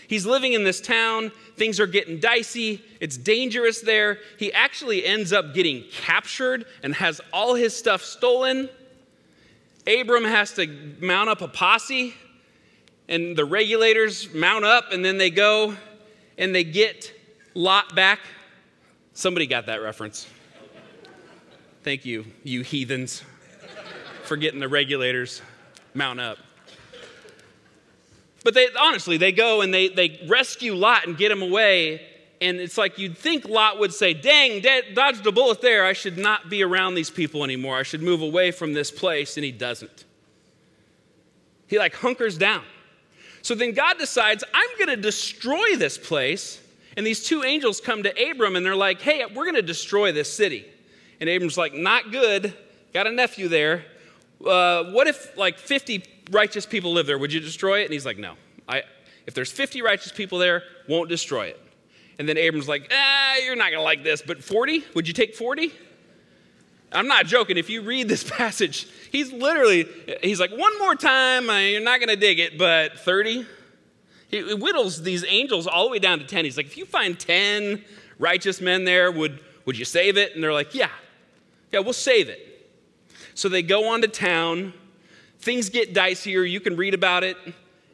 He's 0.07 0.25
living 0.25 0.53
in 0.53 0.63
this 0.63 0.81
town, 0.81 1.31
things 1.55 1.79
are 1.79 1.85
getting 1.85 2.19
dicey, 2.19 2.83
it's 2.99 3.15
dangerous 3.15 3.81
there. 3.81 4.17
He 4.39 4.51
actually 4.51 5.05
ends 5.05 5.31
up 5.31 5.53
getting 5.53 5.83
captured 5.91 6.65
and 6.81 6.95
has 6.95 7.21
all 7.31 7.53
his 7.53 7.75
stuff 7.75 8.01
stolen. 8.01 8.69
Abram 9.85 10.23
has 10.23 10.53
to 10.53 10.67
mount 10.99 11.29
up 11.29 11.41
a 11.41 11.47
posse, 11.47 12.15
and 13.07 13.35
the 13.35 13.45
regulators 13.45 14.33
mount 14.33 14.65
up, 14.65 14.91
and 14.91 15.05
then 15.05 15.17
they 15.17 15.29
go 15.29 15.75
and 16.39 16.55
they 16.55 16.63
get 16.63 17.13
Lot 17.53 17.95
back. 17.95 18.19
Somebody 19.13 19.45
got 19.45 19.65
that 19.67 19.81
reference. 19.81 20.27
Thank 21.83 22.05
you, 22.05 22.25
you 22.43 22.61
heathens, 22.61 23.23
for 24.23 24.37
getting 24.37 24.59
the 24.59 24.67
regulators 24.67 25.41
mount 25.93 26.19
up. 26.19 26.37
But 28.43 28.53
they, 28.53 28.67
honestly, 28.79 29.17
they 29.17 29.31
go 29.31 29.61
and 29.61 29.73
they, 29.73 29.89
they 29.89 30.19
rescue 30.27 30.75
Lot 30.75 31.07
and 31.07 31.17
get 31.17 31.31
him 31.31 31.41
away. 31.41 32.05
And 32.41 32.57
it's 32.59 32.77
like 32.77 32.97
you'd 32.97 33.17
think 33.17 33.47
Lot 33.47 33.79
would 33.79 33.93
say, 33.93 34.13
Dang, 34.13 34.63
dodged 34.93 35.25
a 35.27 35.31
bullet 35.31 35.61
there. 35.61 35.85
I 35.85 35.93
should 35.93 36.17
not 36.17 36.49
be 36.49 36.63
around 36.63 36.95
these 36.95 37.09
people 37.09 37.43
anymore. 37.43 37.77
I 37.77 37.83
should 37.83 38.01
move 38.01 38.21
away 38.21 38.51
from 38.51 38.73
this 38.73 38.91
place. 38.91 39.35
And 39.35 39.43
he 39.43 39.51
doesn't. 39.51 40.05
He 41.67 41.77
like 41.77 41.93
hunkers 41.95 42.37
down. 42.37 42.63
So 43.41 43.55
then 43.55 43.73
God 43.73 43.97
decides, 43.97 44.43
I'm 44.53 44.69
going 44.77 44.89
to 44.89 45.01
destroy 45.01 45.75
this 45.75 45.97
place. 45.97 46.61
And 46.97 47.05
these 47.05 47.23
two 47.23 47.43
angels 47.43 47.79
come 47.79 48.03
to 48.03 48.31
Abram 48.31 48.55
and 48.55 48.65
they're 48.65 48.75
like, 48.75 49.01
Hey, 49.01 49.23
we're 49.25 49.45
going 49.45 49.55
to 49.55 49.61
destroy 49.61 50.11
this 50.11 50.31
city. 50.31 50.65
And 51.19 51.29
Abram's 51.29 51.57
like, 51.57 51.73
Not 51.73 52.11
good. 52.11 52.55
Got 52.93 53.05
a 53.07 53.11
nephew 53.11 53.49
there. 53.49 53.85
Uh, 54.45 54.85
what 54.91 55.07
if 55.07 55.37
like 55.37 55.59
50 55.59 56.03
righteous 56.31 56.65
people 56.65 56.93
live 56.93 57.05
there? 57.05 57.17
Would 57.17 57.33
you 57.33 57.39
destroy 57.39 57.81
it? 57.81 57.85
And 57.85 57.93
he's 57.93 58.05
like, 58.05 58.17
No. 58.17 58.35
I, 58.67 58.83
if 59.25 59.33
there's 59.33 59.51
50 59.51 59.81
righteous 59.81 60.11
people 60.11 60.37
there, 60.39 60.63
won't 60.87 61.09
destroy 61.09 61.47
it. 61.47 61.59
And 62.19 62.27
then 62.27 62.37
Abram's 62.37 62.67
like, 62.67 62.91
ah, 62.91 63.35
you're 63.37 63.55
not 63.55 63.71
going 63.71 63.79
to 63.79 63.83
like 63.83 64.03
this, 64.03 64.21
but 64.21 64.43
40? 64.43 64.83
Would 64.93 65.07
you 65.07 65.13
take 65.13 65.35
40? 65.35 65.71
I'm 66.91 67.07
not 67.07 67.27
joking. 67.27 67.57
If 67.57 67.69
you 67.69 67.81
read 67.81 68.09
this 68.09 68.23
passage, 68.29 68.87
he's 69.11 69.31
literally, 69.31 69.87
he's 70.21 70.39
like, 70.39 70.51
one 70.51 70.77
more 70.79 70.95
time, 70.95 71.49
uh, 71.49 71.59
you're 71.59 71.81
not 71.81 71.99
going 71.99 72.09
to 72.09 72.17
dig 72.17 72.39
it, 72.39 72.57
but 72.57 72.99
30? 72.99 73.45
He 74.27 74.41
whittles 74.53 75.01
these 75.01 75.23
angels 75.25 75.65
all 75.65 75.85
the 75.85 75.91
way 75.91 75.99
down 75.99 76.19
to 76.19 76.25
10. 76.25 76.43
He's 76.45 76.57
like, 76.57 76.65
if 76.65 76.77
you 76.77 76.85
find 76.85 77.17
10 77.17 77.83
righteous 78.19 78.59
men 78.61 78.83
there, 78.83 79.11
would, 79.11 79.39
would 79.65 79.77
you 79.77 79.85
save 79.85 80.17
it? 80.17 80.35
And 80.35 80.43
they're 80.43 80.53
like, 80.53 80.75
yeah, 80.75 80.89
yeah, 81.71 81.79
we'll 81.79 81.93
save 81.93 82.29
it. 82.29 82.45
So 83.33 83.47
they 83.47 83.61
go 83.61 83.89
on 83.89 84.01
to 84.01 84.07
town. 84.07 84.73
Things 85.39 85.69
get 85.69 85.93
dicier. 85.93 86.49
You 86.49 86.59
can 86.59 86.75
read 86.75 86.93
about 86.93 87.23
it. 87.23 87.37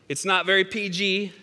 It's 0.09 0.25
not 0.25 0.45
very 0.45 0.63
PG. 0.63 1.33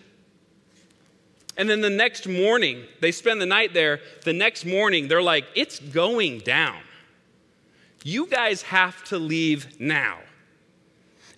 And 1.57 1.69
then 1.69 1.81
the 1.81 1.91
next 1.91 2.27
morning, 2.27 2.85
they 3.01 3.13
spend 3.13 3.41
the 3.41 3.47
night 3.47 3.75
there. 3.75 4.01
The 4.25 4.33
next 4.33 4.65
morning, 4.65 5.09
they're 5.09 5.23
like, 5.23 5.45
it's 5.55 5.79
going 5.79 6.39
down. 6.39 6.81
You 8.05 8.27
guys 8.27 8.63
have 8.63 9.05
to 9.05 9.19
leave 9.19 9.81
now. 9.81 10.19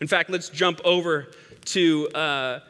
In 0.00 0.06
fact, 0.06 0.30
let's 0.30 0.48
jump 0.48 0.80
over 0.84 1.28
to 1.66 2.08
uh, 2.10 2.60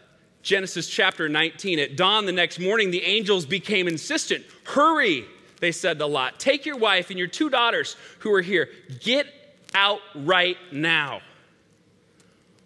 Genesis 0.42 0.88
chapter 0.88 1.28
19. 1.28 1.78
At 1.78 1.96
dawn 1.96 2.26
the 2.26 2.32
next 2.32 2.58
morning, 2.58 2.90
the 2.90 3.02
angels 3.02 3.46
became 3.46 3.88
insistent. 3.88 4.44
Hurry, 4.64 5.24
they 5.60 5.72
said 5.72 5.98
to 5.98 6.06
Lot. 6.06 6.38
Take 6.38 6.66
your 6.66 6.76
wife 6.76 7.10
and 7.10 7.18
your 7.18 7.28
two 7.28 7.50
daughters 7.50 7.96
who 8.20 8.32
are 8.32 8.42
here. 8.42 8.68
Get 9.00 9.26
out 9.74 10.00
right 10.14 10.56
now, 10.72 11.20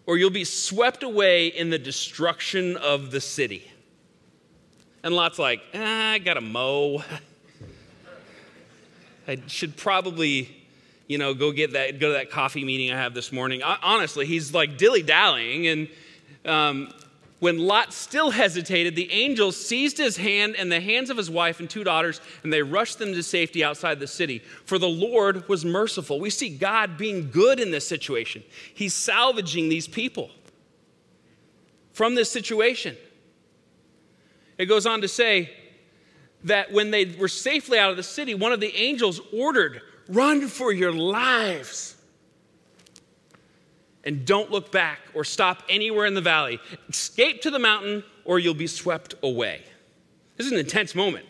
or 0.09 0.17
you'll 0.17 0.31
be 0.31 0.43
swept 0.43 1.03
away 1.03 1.49
in 1.49 1.69
the 1.69 1.77
destruction 1.77 2.75
of 2.77 3.11
the 3.11 3.21
city. 3.21 3.71
And 5.03 5.13
Lot's 5.13 5.37
like, 5.37 5.61
ah, 5.75 6.09
I 6.13 6.17
gotta 6.17 6.41
mow. 6.41 7.03
I 9.27 9.39
should 9.45 9.77
probably 9.77 10.59
you 11.05 11.19
know, 11.19 11.35
go 11.35 11.51
get 11.51 11.73
that, 11.73 11.99
go 11.99 12.07
to 12.07 12.13
that 12.13 12.31
coffee 12.31 12.65
meeting 12.65 12.91
I 12.91 12.97
have 12.97 13.13
this 13.13 13.31
morning. 13.31 13.61
Honestly, 13.61 14.25
he's 14.25 14.51
like 14.51 14.79
dilly 14.79 15.03
dallying. 15.03 15.67
And 15.67 15.87
um, 16.43 16.93
when 17.39 17.57
Lot 17.57 17.93
still 17.93 18.31
hesitated, 18.31 18.95
the 18.95 19.11
angels 19.11 19.55
seized 19.55 19.97
his 19.97 20.17
hand 20.17 20.55
and 20.57 20.71
the 20.71 20.81
hands 20.81 21.09
of 21.09 21.17
his 21.17 21.29
wife 21.29 21.59
and 21.59 21.69
two 21.69 21.83
daughters, 21.83 22.19
and 22.43 22.51
they 22.51 22.61
rushed 22.61 22.99
them 22.99 23.13
to 23.13 23.23
safety 23.23 23.63
outside 23.63 23.99
the 23.99 24.07
city. 24.07 24.39
For 24.65 24.77
the 24.77 24.89
Lord 24.89 25.47
was 25.47 25.63
merciful. 25.63 26.19
We 26.19 26.29
see 26.29 26.49
God 26.49 26.97
being 26.97 27.31
good 27.31 27.59
in 27.59 27.71
this 27.71 27.87
situation. 27.87 28.43
He's 28.73 28.93
salvaging 28.93 29.69
these 29.69 29.87
people 29.87 30.31
from 31.93 32.15
this 32.15 32.31
situation. 32.31 32.97
It 34.57 34.65
goes 34.65 34.85
on 34.85 35.01
to 35.01 35.07
say 35.07 35.51
that 36.43 36.71
when 36.71 36.91
they 36.91 37.05
were 37.05 37.27
safely 37.27 37.79
out 37.79 37.91
of 37.91 37.97
the 37.97 38.03
city, 38.03 38.35
one 38.35 38.51
of 38.51 38.59
the 38.59 38.75
angels 38.75 39.21
ordered 39.31 39.81
Run 40.09 40.47
for 40.47 40.73
your 40.73 40.91
lives. 40.91 41.95
And 44.05 44.25
don't 44.25 44.49
look 44.49 44.71
back 44.71 44.99
or 45.13 45.23
stop 45.23 45.63
anywhere 45.69 46.05
in 46.05 46.13
the 46.13 46.21
valley. 46.21 46.59
Escape 46.87 47.41
to 47.41 47.51
the 47.51 47.59
mountain 47.59 48.03
or 48.23 48.39
you'll 48.39 48.53
be 48.53 48.67
swept 48.67 49.15
away. 49.23 49.61
This 50.37 50.45
is 50.45 50.53
an 50.53 50.59
intense 50.59 50.95
moment. 50.95 51.25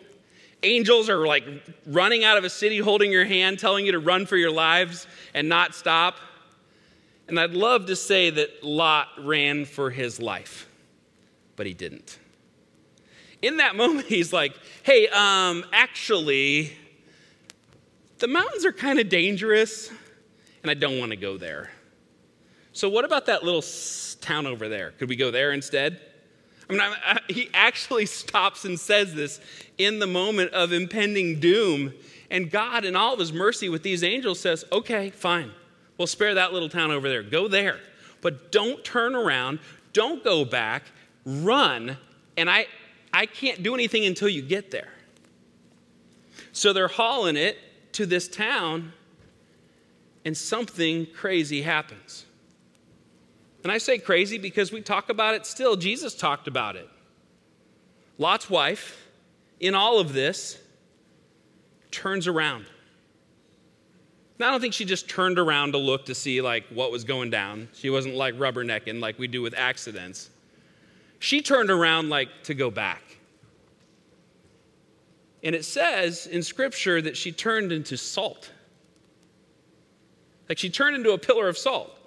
Angels 0.62 1.10
are 1.10 1.26
like 1.26 1.46
running 1.88 2.24
out 2.24 2.38
of 2.38 2.44
a 2.44 2.50
city, 2.50 2.78
holding 2.78 3.12
your 3.12 3.26
hand, 3.26 3.58
telling 3.58 3.86
you 3.86 3.94
to 3.94 4.00
run 4.00 4.26
for 4.26 4.38
your 4.38 4.52
lives 4.52 5.08
and 5.34 5.48
not 5.48 5.74
stop. 5.74 6.18
And 7.28 7.40
I'd 7.40 7.54
love 7.54 7.86
to 7.86 7.96
say 7.96 8.30
that 8.32 8.64
Lot 8.64 9.08
ran 9.20 9.66
for 9.66 9.90
his 9.90 10.20
life, 10.20 10.68
but 11.56 11.66
he 11.66 11.74
didn't. 11.74 12.20
In 13.42 13.58
that 13.58 13.76
moment, 13.78 14.08
he's 14.08 14.34
like, 14.34 14.54
hey, 14.84 15.08
um, 15.08 15.66
actually, 15.72 16.74
the 18.18 18.28
mountains 18.28 18.66
are 18.66 18.74
kind 18.74 19.00
of 19.00 19.10
dangerous, 19.10 19.90
and 20.62 20.70
I 20.70 20.74
don't 20.74 21.00
want 21.00 21.12
to 21.12 21.18
go 21.18 21.38
there. 21.38 21.72
So, 22.80 22.88
what 22.88 23.04
about 23.04 23.26
that 23.26 23.44
little 23.44 23.62
town 24.22 24.48
over 24.48 24.70
there? 24.70 24.92
Could 24.92 25.10
we 25.10 25.18
go 25.18 25.32
there 25.32 25.52
instead? 25.52 26.00
I 26.70 26.72
mean, 26.72 26.80
I, 26.80 26.96
I, 27.06 27.20
he 27.28 27.50
actually 27.54 28.06
stops 28.06 28.64
and 28.64 28.80
says 28.80 29.14
this 29.14 29.42
in 29.78 30.00
the 30.00 30.08
moment 30.08 30.54
of 30.54 30.72
impending 30.72 31.42
doom. 31.42 31.94
And 32.32 32.50
God, 32.50 32.86
in 32.86 32.96
all 32.96 33.12
of 33.12 33.20
his 33.20 33.34
mercy 33.34 33.68
with 33.68 33.84
these 33.84 34.02
angels, 34.02 34.40
says, 34.40 34.64
Okay, 34.72 35.10
fine. 35.10 35.52
We'll 35.98 36.08
spare 36.08 36.36
that 36.36 36.54
little 36.54 36.70
town 36.70 36.90
over 36.90 37.10
there. 37.10 37.22
Go 37.22 37.50
there. 37.50 37.82
But 38.22 38.50
don't 38.50 38.82
turn 38.82 39.14
around. 39.14 39.60
Don't 39.92 40.24
go 40.24 40.46
back. 40.46 40.84
Run. 41.26 41.98
And 42.38 42.50
I, 42.50 42.66
I 43.12 43.26
can't 43.26 43.62
do 43.62 43.74
anything 43.74 44.06
until 44.06 44.30
you 44.30 44.42
get 44.42 44.72
there. 44.72 44.94
So 46.54 46.72
they're 46.72 46.88
hauling 46.88 47.36
it 47.36 47.58
to 47.92 48.06
this 48.06 48.30
town 48.30 48.94
and 50.24 50.38
something 50.38 51.08
crazy 51.08 51.62
happens. 51.62 52.24
And 53.64 53.72
I 53.72 53.78
say 53.78 53.98
crazy 53.98 54.38
because 54.38 54.72
we 54.72 54.82
talk 54.82 55.10
about 55.10 55.36
it 55.36 55.46
still. 55.46 55.76
Jesus 55.76 56.16
talked 56.16 56.48
about 56.48 56.76
it. 56.76 56.88
Lot's 58.18 58.50
wife, 58.50 59.08
in 59.60 59.76
all 59.76 60.00
of 60.00 60.14
this, 60.14 60.58
turns 61.92 62.28
around. 62.28 62.66
Now, 64.38 64.48
I 64.48 64.52
don't 64.52 64.62
think 64.62 64.74
she 64.74 64.86
just 64.86 65.10
turned 65.10 65.38
around 65.38 65.74
to 65.74 65.78
look 65.78 66.06
to 66.06 66.16
see 66.16 66.40
like 66.40 66.66
what 66.70 66.92
was 66.92 67.04
going 67.04 67.30
down. 67.30 67.68
She 67.74 67.90
wasn't 67.90 68.16
like 68.16 68.36
rubbernecking 68.36 69.02
like 69.02 69.20
we 69.20 69.28
do 69.28 69.42
with 69.42 69.54
accidents. 69.58 70.30
She 71.20 71.42
turned 71.42 71.70
around 71.70 72.10
like 72.10 72.30
to 72.44 72.54
go 72.54 72.72
back. 72.72 73.02
And 75.44 75.54
it 75.54 75.66
says 75.66 76.28
in 76.28 76.42
Scripture 76.44 77.02
that 77.02 77.18
she 77.18 77.34
turned 77.34 77.74
into 77.74 77.98
salt. 77.98 78.52
Like 80.48 80.58
she 80.58 80.70
turned 80.70 80.96
into 80.96 81.12
a 81.12 81.18
pillar 81.18 81.50
of 81.50 81.58
salt. 81.58 81.99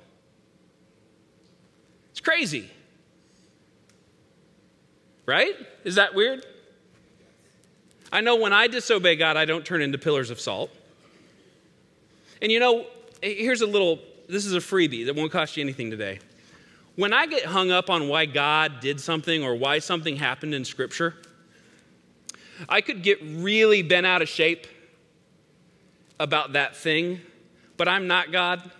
Crazy. 2.23 2.71
Right? 5.27 5.55
Is 5.85 5.97
that 5.97 6.15
weird? 6.15 6.45
I 8.13 8.21
know 8.21 8.37
when 8.37 8.53
I 8.53 8.67
disobey 8.67 9.17
God, 9.17 9.37
I 9.37 9.45
don't 9.45 9.65
turn 9.65 9.81
into 9.81 9.99
pillars 9.99 10.31
of 10.31 10.41
salt. 10.41 10.71
And 12.43 12.53
you 12.53 12.61
know, 12.61 12.87
here's 13.23 13.63
a 13.63 13.67
little, 13.67 14.01
this 14.29 14.45
is 14.45 14.55
a 14.55 14.59
freebie 14.59 15.07
that 15.07 15.15
won't 15.15 15.33
cost 15.33 15.57
you 15.57 15.63
anything 15.63 15.91
today. 15.91 16.19
When 16.97 17.13
I 17.15 17.27
get 17.27 17.47
hung 17.47 17.71
up 17.71 17.89
on 17.89 18.09
why 18.09 18.27
God 18.27 18.81
did 18.81 19.01
something 19.01 19.43
or 19.43 19.55
why 19.55 19.79
something 19.79 20.17
happened 20.17 20.55
in 20.55 20.65
Scripture, 20.65 21.15
I 22.69 22.81
could 22.83 23.03
get 23.03 23.19
really 23.23 23.83
bent 23.83 24.05
out 24.05 24.21
of 24.21 24.29
shape 24.29 24.67
about 26.21 26.53
that 26.53 26.77
thing, 26.77 27.21
but 27.77 27.89
I'm 27.89 28.07
not 28.07 28.31
God. 28.31 28.71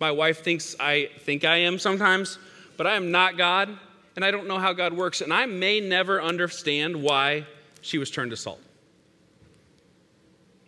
My 0.00 0.10
wife 0.10 0.42
thinks 0.42 0.74
I 0.80 1.10
think 1.20 1.44
I 1.44 1.58
am 1.58 1.78
sometimes, 1.78 2.38
but 2.82 2.90
I 2.90 2.96
am 2.96 3.12
not 3.12 3.38
God, 3.38 3.78
and 4.16 4.24
I 4.24 4.32
don't 4.32 4.48
know 4.48 4.58
how 4.58 4.72
God 4.72 4.92
works, 4.92 5.20
and 5.20 5.32
I 5.32 5.46
may 5.46 5.78
never 5.78 6.20
understand 6.20 7.00
why 7.00 7.46
she 7.80 7.96
was 7.96 8.10
turned 8.10 8.32
to 8.32 8.36
salt. 8.36 8.60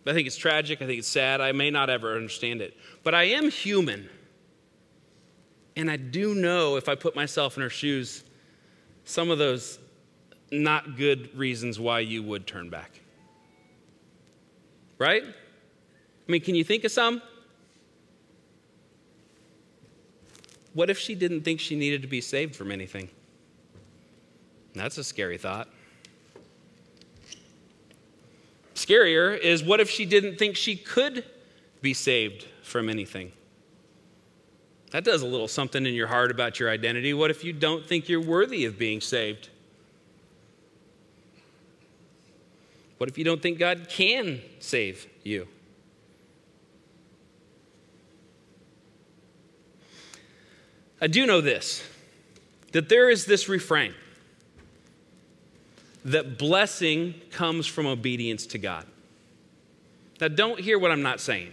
I 0.07 0.13
think 0.13 0.25
it's 0.25 0.37
tragic. 0.37 0.81
I 0.81 0.85
think 0.85 0.99
it's 0.99 1.09
sad. 1.09 1.41
I 1.41 1.51
may 1.51 1.71
not 1.71 1.89
ever 1.89 2.15
understand 2.15 2.61
it. 2.61 2.77
But 3.03 3.15
I 3.15 3.23
am 3.23 3.49
human. 3.49 4.09
And 5.75 5.91
I 5.91 5.97
do 5.97 6.33
know 6.33 6.77
if 6.77 6.87
I 6.87 6.95
put 6.95 7.17
myself 7.17 7.57
in 7.57 7.63
her 7.63 7.69
shoes, 7.69 8.23
some 9.03 9.29
of 9.29 9.37
those 9.37 9.77
not 10.53 10.95
good 10.95 11.37
reasons 11.37 11.81
why 11.81 11.99
you 11.99 12.23
would 12.23 12.47
turn 12.47 12.69
back. 12.69 13.01
Right? 14.97 15.25
I 15.25 16.31
mean, 16.31 16.39
can 16.39 16.55
you 16.55 16.63
think 16.63 16.85
of 16.85 16.93
some? 16.93 17.21
What 20.75 20.89
if 20.89 20.99
she 20.99 21.15
didn't 21.15 21.41
think 21.41 21.61
she 21.61 21.75
needed 21.75 22.01
to 22.01 22.07
be 22.07 22.19
saved 22.19 22.53
from 22.53 22.69
anything? 22.69 23.09
That's 24.73 24.97
a 24.97 25.05
scary 25.05 25.37
thought. 25.37 25.69
Scarier 28.75 29.39
is 29.39 29.63
what 29.63 29.79
if 29.79 29.89
she 29.89 30.05
didn't 30.05 30.37
think 30.37 30.57
she 30.57 30.75
could 30.75 31.23
be 31.81 31.93
saved 31.93 32.45
from 32.61 32.89
anything? 32.89 33.31
That 34.91 35.05
does 35.05 35.21
a 35.21 35.25
little 35.25 35.47
something 35.47 35.85
in 35.85 35.93
your 35.93 36.07
heart 36.07 36.29
about 36.29 36.59
your 36.59 36.69
identity. 36.69 37.13
What 37.13 37.31
if 37.31 37.45
you 37.45 37.53
don't 37.53 37.85
think 37.87 38.09
you're 38.09 38.21
worthy 38.21 38.65
of 38.65 38.77
being 38.77 38.99
saved? 38.99 39.47
What 42.97 43.09
if 43.09 43.17
you 43.17 43.23
don't 43.23 43.41
think 43.41 43.59
God 43.59 43.87
can 43.89 44.41
save 44.59 45.07
you? 45.23 45.47
I 51.01 51.07
do 51.07 51.25
know 51.25 51.41
this 51.41 51.83
that 52.71 52.89
there 52.89 53.09
is 53.09 53.25
this 53.25 53.47
refrain 53.47 53.93
that 56.03 56.37
blessing 56.37 57.15
comes 57.31 57.65
from 57.65 57.85
obedience 57.85 58.45
to 58.47 58.57
God. 58.57 58.85
Now, 60.21 60.27
don't 60.27 60.59
hear 60.59 60.77
what 60.77 60.91
I'm 60.91 61.01
not 61.01 61.19
saying. 61.19 61.51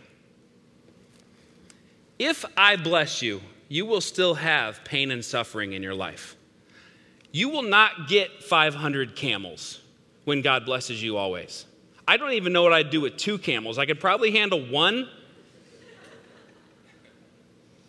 If 2.19 2.45
I 2.57 2.77
bless 2.77 3.23
you, 3.23 3.41
you 3.69 3.87
will 3.87 4.01
still 4.01 4.35
have 4.35 4.85
pain 4.85 5.11
and 5.11 5.25
suffering 5.25 5.73
in 5.73 5.83
your 5.83 5.95
life. 5.95 6.37
You 7.33 7.49
will 7.49 7.63
not 7.63 8.09
get 8.09 8.43
500 8.43 9.17
camels 9.17 9.81
when 10.25 10.43
God 10.43 10.67
blesses 10.67 11.03
you 11.03 11.17
always. 11.17 11.65
I 12.07 12.17
don't 12.17 12.33
even 12.33 12.53
know 12.53 12.63
what 12.63 12.73
I'd 12.73 12.91
do 12.91 13.01
with 13.01 13.17
two 13.17 13.39
camels. 13.39 13.79
I 13.79 13.87
could 13.87 13.99
probably 13.99 14.33
handle 14.33 14.61
one. 14.61 15.09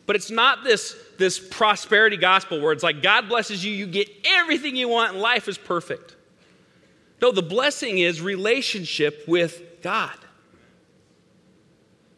But 0.06 0.16
it's 0.16 0.32
not 0.32 0.64
this, 0.64 0.96
this 1.18 1.40
prosperity 1.40 2.18
gospel 2.18 2.62
where 2.62 2.72
it's 2.72 2.84
like 2.84 3.02
God 3.02 3.30
blesses 3.30 3.64
you, 3.64 3.72
you 3.72 3.88
get 3.88 4.10
everything 4.26 4.76
you 4.76 4.90
want, 4.90 5.14
and 5.14 5.22
life 5.22 5.48
is 5.48 5.58
perfect. 5.58 6.16
No, 7.22 7.32
the 7.32 7.42
blessing 7.42 8.00
is 8.00 8.22
relationship 8.22 9.24
with 9.28 9.82
God. 9.82 10.18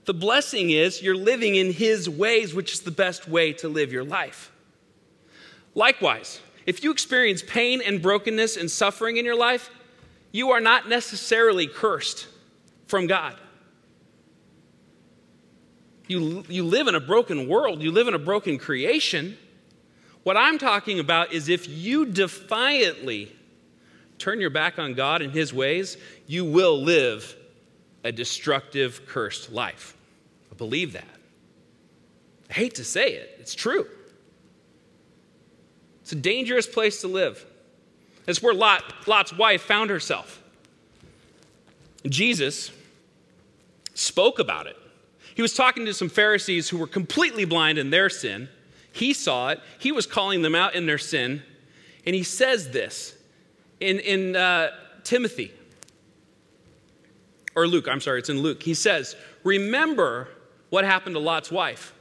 The 0.05 0.13
blessing 0.13 0.69
is 0.69 1.01
you're 1.01 1.15
living 1.15 1.55
in 1.55 1.73
His 1.73 2.09
ways, 2.09 2.53
which 2.53 2.73
is 2.73 2.81
the 2.81 2.91
best 2.91 3.27
way 3.27 3.53
to 3.53 3.67
live 3.67 3.91
your 3.91 4.03
life. 4.03 4.51
Likewise, 5.73 6.39
if 6.65 6.83
you 6.83 6.91
experience 6.91 7.43
pain 7.45 7.81
and 7.81 8.01
brokenness 8.01 8.57
and 8.57 8.69
suffering 8.69 9.17
in 9.17 9.25
your 9.25 9.35
life, 9.35 9.69
you 10.31 10.51
are 10.51 10.61
not 10.61 10.89
necessarily 10.89 11.67
cursed 11.67 12.27
from 12.87 13.07
God. 13.07 13.35
You, 16.07 16.43
you 16.47 16.63
live 16.63 16.87
in 16.87 16.95
a 16.95 16.99
broken 16.99 17.47
world, 17.47 17.81
you 17.81 17.91
live 17.91 18.07
in 18.07 18.13
a 18.13 18.19
broken 18.19 18.57
creation. 18.57 19.37
What 20.23 20.37
I'm 20.37 20.57
talking 20.57 20.99
about 20.99 21.33
is 21.33 21.49
if 21.49 21.67
you 21.67 22.05
defiantly 22.05 23.31
turn 24.17 24.39
your 24.39 24.49
back 24.49 24.79
on 24.79 24.93
God 24.93 25.21
and 25.21 25.31
His 25.31 25.53
ways, 25.53 25.97
you 26.27 26.45
will 26.45 26.81
live 26.81 27.35
a 28.03 28.11
destructive, 28.11 29.05
cursed 29.07 29.51
life. 29.51 29.95
I 30.51 30.55
believe 30.55 30.93
that. 30.93 31.07
I 32.49 32.53
hate 32.53 32.75
to 32.75 32.83
say 32.83 33.13
it, 33.13 33.37
it's 33.39 33.55
true. 33.55 33.87
It's 36.01 36.11
a 36.11 36.15
dangerous 36.15 36.67
place 36.67 37.01
to 37.01 37.07
live. 37.07 37.43
It's 38.27 38.41
where 38.41 38.53
Lot, 38.53 39.07
Lot's 39.07 39.33
wife 39.33 39.63
found 39.63 39.89
herself. 39.89 40.41
Jesus 42.07 42.71
spoke 43.95 44.37
about 44.37 44.67
it. 44.67 44.77
He 45.35 45.41
was 45.41 45.53
talking 45.53 45.85
to 45.85 45.93
some 45.93 46.09
Pharisees 46.09 46.69
who 46.69 46.77
were 46.77 46.87
completely 46.87 47.43
blind 47.43 47.77
in 47.77 47.89
their 47.89 48.09
sin. 48.09 48.47
He 48.91 49.13
saw 49.13 49.49
it, 49.49 49.59
he 49.77 49.91
was 49.91 50.07
calling 50.07 50.41
them 50.41 50.55
out 50.55 50.73
in 50.73 50.85
their 50.85 50.97
sin, 50.97 51.43
and 52.05 52.15
he 52.15 52.23
says 52.23 52.71
this 52.71 53.13
in, 53.81 53.99
in 53.99 54.37
uh, 54.37 54.69
Timothy, 55.03 55.51
or 57.53 57.67
Luke, 57.67 57.87
I'm 57.89 57.99
sorry, 57.99 58.19
it's 58.19 58.29
in 58.29 58.39
Luke. 58.39 58.63
He 58.63 58.73
says, 58.73 59.17
Remember 59.43 60.29
what 60.69 60.85
happened 60.85 61.15
to 61.15 61.19
Lot's 61.19 61.51
wife. 61.51 61.93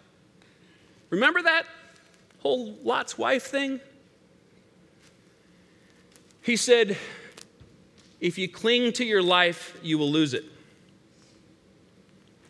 Remember 1.11 1.43
that 1.43 1.65
whole 2.39 2.73
Lot's 2.83 3.19
wife 3.19 3.45
thing? 3.45 3.81
He 6.41 6.57
said, 6.57 6.97
If 8.21 8.39
you 8.39 8.49
cling 8.49 8.93
to 8.95 9.05
your 9.05 9.23
life, 9.23 9.77
you 9.83 9.99
will 9.99 10.11
lose 10.11 10.35
it. 10.35 10.45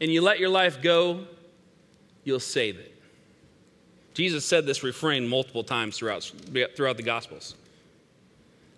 And 0.01 0.13
you 0.13 0.21
let 0.21 0.39
your 0.39 0.49
life 0.49 0.83
go, 0.83 1.27
you'll 2.25 2.41
save 2.41 2.79
it. 2.79 2.95
Jesus 4.15 4.45
said 4.45 4.65
this 4.65 4.83
refrain 4.83 5.27
multiple 5.27 5.65
times 5.65 5.99
throughout, 5.99 6.31
throughout 6.77 6.97
the 6.97 7.03
Gospels. 7.03 7.57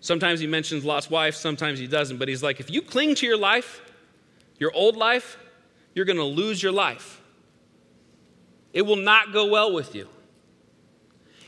Sometimes 0.01 0.41
he 0.41 0.47
mentions 0.47 0.85
Lot's 0.85 1.11
wife, 1.11 1.35
sometimes 1.35 1.79
he 1.79 1.87
doesn't, 1.87 2.19
but 2.19 2.29
he's 2.29 2.43
like, 2.43 2.61
if 2.61 2.71
you 2.71 2.81
cling 2.81 3.15
to 3.17 3.27
your 3.27 3.37
life, 3.37 3.83
your 4.59 4.73
old 4.73 4.97
life, 4.97 5.37
you're 5.95 6.05
going 6.05 6.17
to 6.17 6.25
lose 6.25 6.63
your 6.63 6.73
life. 6.73 7.21
It 8.73 8.83
will 8.83 8.97
not 8.97 9.33
go 9.33 9.47
well 9.47 9.73
with 9.73 9.95
you. 9.95 10.09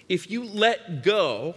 If 0.09 0.31
you 0.31 0.44
let 0.44 1.02
go, 1.02 1.54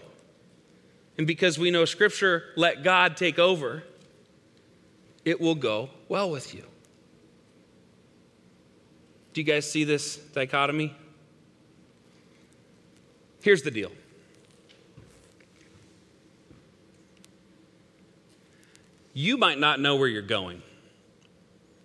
and 1.17 1.25
because 1.25 1.57
we 1.57 1.71
know 1.71 1.85
Scripture, 1.85 2.43
let 2.55 2.83
God 2.83 3.15
take 3.17 3.39
over, 3.39 3.83
it 5.23 5.39
will 5.39 5.55
go 5.55 5.89
well 6.09 6.29
with 6.29 6.53
you. 6.53 6.63
Do 9.33 9.41
you 9.41 9.45
guys 9.45 9.69
see 9.69 9.83
this 9.83 10.17
dichotomy? 10.17 10.95
Here's 13.41 13.63
the 13.63 13.71
deal 13.71 13.91
you 19.13 19.37
might 19.37 19.59
not 19.59 19.79
know 19.79 19.95
where 19.97 20.07
you're 20.07 20.21
going. 20.21 20.61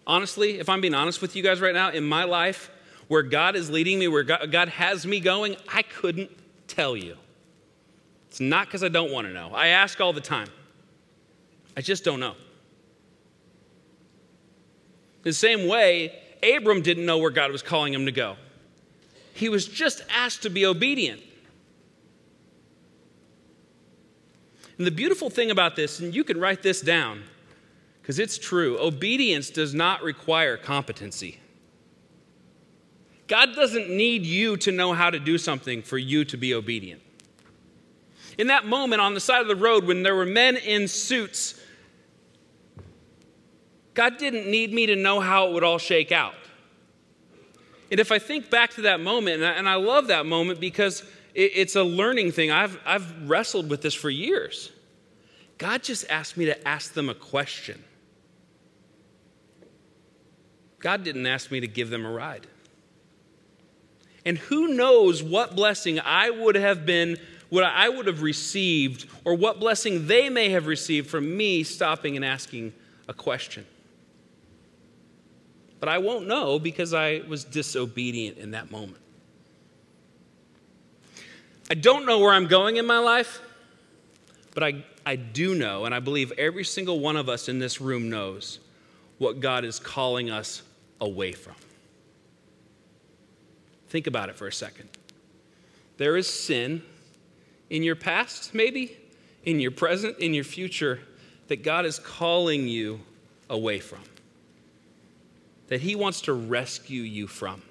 Honestly, 0.06 0.60
if 0.60 0.68
I'm 0.68 0.80
being 0.80 0.94
honest 0.94 1.20
with 1.20 1.34
you 1.34 1.42
guys 1.42 1.60
right 1.60 1.74
now, 1.74 1.90
in 1.90 2.04
my 2.04 2.24
life, 2.24 2.70
where 3.08 3.22
God 3.22 3.56
is 3.56 3.68
leading 3.70 3.98
me, 3.98 4.06
where 4.08 4.22
God 4.22 4.68
has 4.68 5.04
me 5.04 5.18
going, 5.18 5.56
I 5.68 5.82
couldn't 5.82 6.30
tell 6.68 6.96
you. 6.96 7.16
It's 8.28 8.40
not 8.40 8.66
because 8.66 8.84
I 8.84 8.88
don't 8.88 9.10
want 9.10 9.26
to 9.26 9.32
know. 9.32 9.50
I 9.52 9.68
ask 9.68 10.00
all 10.00 10.12
the 10.12 10.20
time. 10.20 10.48
I 11.76 11.80
just 11.80 12.04
don't 12.04 12.20
know. 12.20 12.34
The 15.22 15.32
same 15.32 15.66
way, 15.66 16.16
Abram 16.42 16.82
didn't 16.82 17.06
know 17.06 17.18
where 17.18 17.30
God 17.30 17.52
was 17.52 17.62
calling 17.62 17.92
him 17.92 18.06
to 18.06 18.12
go. 18.12 18.36
He 19.34 19.48
was 19.48 19.66
just 19.66 20.02
asked 20.10 20.42
to 20.42 20.50
be 20.50 20.64
obedient. 20.64 21.22
And 24.78 24.86
the 24.86 24.90
beautiful 24.90 25.30
thing 25.30 25.50
about 25.50 25.76
this, 25.76 26.00
and 26.00 26.14
you 26.14 26.24
can 26.24 26.38
write 26.38 26.62
this 26.62 26.80
down 26.80 27.22
because 28.00 28.18
it's 28.18 28.38
true 28.38 28.78
obedience 28.78 29.50
does 29.50 29.74
not 29.74 30.02
require 30.02 30.56
competency. 30.56 31.40
God 33.26 33.54
doesn't 33.54 33.90
need 33.90 34.24
you 34.24 34.56
to 34.58 34.70
know 34.70 34.92
how 34.92 35.10
to 35.10 35.18
do 35.18 35.38
something 35.38 35.82
for 35.82 35.98
you 35.98 36.24
to 36.26 36.36
be 36.36 36.54
obedient. 36.54 37.02
In 38.38 38.46
that 38.48 38.66
moment 38.66 39.00
on 39.00 39.14
the 39.14 39.20
side 39.20 39.42
of 39.42 39.48
the 39.48 39.56
road 39.56 39.84
when 39.84 40.02
there 40.02 40.14
were 40.14 40.26
men 40.26 40.56
in 40.56 40.86
suits, 40.86 41.55
God 43.96 44.18
didn't 44.18 44.48
need 44.48 44.72
me 44.74 44.86
to 44.86 44.94
know 44.94 45.20
how 45.20 45.48
it 45.48 45.54
would 45.54 45.64
all 45.64 45.78
shake 45.78 46.12
out. 46.12 46.34
And 47.90 47.98
if 47.98 48.12
I 48.12 48.18
think 48.18 48.50
back 48.50 48.72
to 48.74 48.82
that 48.82 49.00
moment, 49.00 49.42
and 49.42 49.68
I, 49.68 49.76
love 49.76 50.08
that 50.08 50.26
moment 50.26 50.60
because 50.60 51.02
it's 51.34 51.76
a 51.76 51.82
learning 51.82 52.32
thing. 52.32 52.50
I've, 52.50 52.78
I've 52.84 53.28
wrestled 53.28 53.70
with 53.70 53.80
this 53.80 53.94
for 53.94 54.10
years. 54.10 54.70
God 55.56 55.82
just 55.82 56.04
asked 56.10 56.36
me 56.36 56.44
to 56.44 56.68
ask 56.68 56.92
them 56.92 57.08
a 57.08 57.14
question. 57.14 57.82
God 60.78 61.02
didn't 61.02 61.26
ask 61.26 61.50
me 61.50 61.60
to 61.60 61.66
give 61.66 61.88
them 61.88 62.04
a 62.04 62.10
ride. 62.10 62.46
And 64.26 64.36
who 64.36 64.68
knows 64.68 65.22
what 65.22 65.56
blessing 65.56 66.00
I 66.00 66.28
would 66.28 66.56
have 66.56 66.84
been, 66.84 67.16
what 67.48 67.64
I 67.64 67.88
would 67.88 68.08
have 68.08 68.20
received, 68.20 69.08
or 69.24 69.36
what 69.36 69.58
blessing 69.58 70.06
they 70.06 70.28
may 70.28 70.50
have 70.50 70.66
received 70.66 71.08
from 71.08 71.34
me 71.34 71.62
stopping 71.62 72.14
and 72.16 72.24
asking 72.24 72.74
a 73.08 73.14
question. 73.14 73.64
But 75.86 75.92
I 75.92 75.98
won't 75.98 76.26
know 76.26 76.58
because 76.58 76.92
I 76.92 77.22
was 77.28 77.44
disobedient 77.44 78.38
in 78.38 78.50
that 78.50 78.72
moment. 78.72 79.00
I 81.70 81.74
don't 81.74 82.04
know 82.06 82.18
where 82.18 82.32
I'm 82.32 82.48
going 82.48 82.76
in 82.76 82.86
my 82.86 82.98
life, 82.98 83.40
but 84.52 84.64
I, 84.64 84.84
I 85.06 85.14
do 85.14 85.54
know, 85.54 85.84
and 85.84 85.94
I 85.94 86.00
believe 86.00 86.32
every 86.32 86.64
single 86.64 86.98
one 86.98 87.14
of 87.14 87.28
us 87.28 87.48
in 87.48 87.60
this 87.60 87.80
room 87.80 88.10
knows 88.10 88.58
what 89.18 89.38
God 89.38 89.64
is 89.64 89.78
calling 89.78 90.28
us 90.28 90.62
away 91.00 91.30
from. 91.30 91.54
Think 93.88 94.08
about 94.08 94.28
it 94.28 94.34
for 94.34 94.48
a 94.48 94.52
second. 94.52 94.88
there 95.98 96.16
is 96.16 96.28
sin 96.28 96.82
in 97.70 97.84
your 97.84 97.94
past, 97.94 98.54
maybe, 98.54 98.96
in 99.44 99.60
your 99.60 99.70
present, 99.70 100.18
in 100.18 100.34
your 100.34 100.42
future, 100.42 100.98
that 101.46 101.62
God 101.62 101.86
is 101.86 102.00
calling 102.00 102.66
you 102.66 102.98
away 103.48 103.78
from, 103.78 104.00
that 105.68 105.80
He 105.80 105.94
wants 105.94 106.20
to 106.22 106.32
rescue 106.32 107.02
you 107.02 107.26
from. 107.26 107.62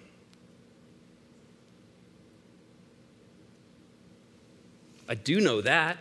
I 5.08 5.16
do 5.16 5.40
know 5.40 5.62
that. 5.62 5.98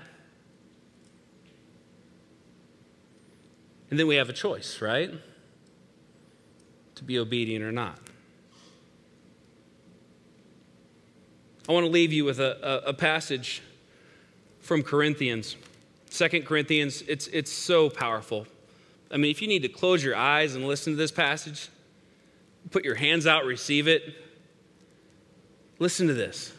And 3.91 3.99
then 3.99 4.07
we 4.07 4.17
have 4.17 4.29
a 4.29 4.33
choice, 4.33 4.81
right? 4.81 5.11
To 6.97 7.05
be 7.05 7.19
obedient 7.19 7.65
or 7.65 7.71
not. 7.73 7.99
I 11.69 11.73
want 11.73 11.87
to 11.87 11.91
leave 11.91 12.13
you 12.13 12.25
with 12.25 12.41
a, 12.41 12.83
a, 12.87 12.91
a 12.91 12.93
passage 12.93 13.63
from 14.61 14.83
Corinthians. 14.83 15.57
Second 16.11 16.45
Corinthians, 16.45 17.03
it's, 17.03 17.27
it's 17.29 17.51
so 17.53 17.89
powerful. 17.89 18.47
I 19.11 19.17
mean, 19.17 19.31
if 19.31 19.41
you 19.41 19.49
need 19.49 19.63
to 19.63 19.69
close 19.69 20.03
your 20.03 20.17
eyes 20.17 20.55
and 20.55 20.67
listen 20.67 20.95
to 20.95 20.97
this 20.97 21.11
passage, 21.11 21.69
put 22.71 22.85
your 22.85 22.95
hands 22.95 23.27
out, 23.27 23.45
receive 23.45 23.89
it. 23.89 24.03
Listen 25.79 26.07
to 26.07 26.15
this. 26.15 26.53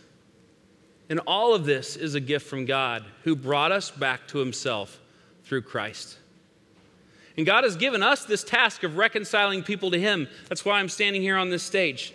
And 1.10 1.20
all 1.28 1.54
of 1.54 1.65
this 1.65 1.96
is 1.96 2.15
a 2.15 2.20
gift 2.20 2.48
from 2.48 2.65
God 2.65 3.06
who 3.24 3.36
brought 3.36 3.72
us 3.72 3.91
back 3.91 4.28
to 4.30 4.39
himself 4.39 5.00
through 5.44 5.62
Christ. 5.62 6.18
And 7.38 7.46
God 7.46 7.63
has 7.63 7.76
given 7.76 8.02
us 8.02 8.26
this 8.26 8.44
task 8.44 8.84
of 8.84 8.98
reconciling 8.98 9.62
people 9.62 9.91
to 9.91 10.00
him. 10.00 10.28
That's 10.48 10.63
why 10.63 10.80
I'm 10.80 10.89
standing 10.89 11.22
here 11.22 11.38
on 11.38 11.50
this 11.50 11.63
stage. 11.63 12.13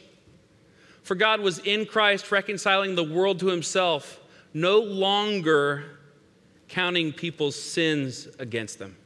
For 1.02 1.14
God 1.14 1.40
was 1.40 1.58
in 1.60 1.86
Christ 1.86 2.30
reconciling 2.32 2.94
the 2.94 3.04
world 3.04 3.40
to 3.40 3.46
himself, 3.46 4.20
no 4.54 4.80
longer 4.80 5.84
counting 6.68 7.12
people's 7.12 7.60
sins 7.60 8.28
against 8.38 8.78
them. 8.78 8.96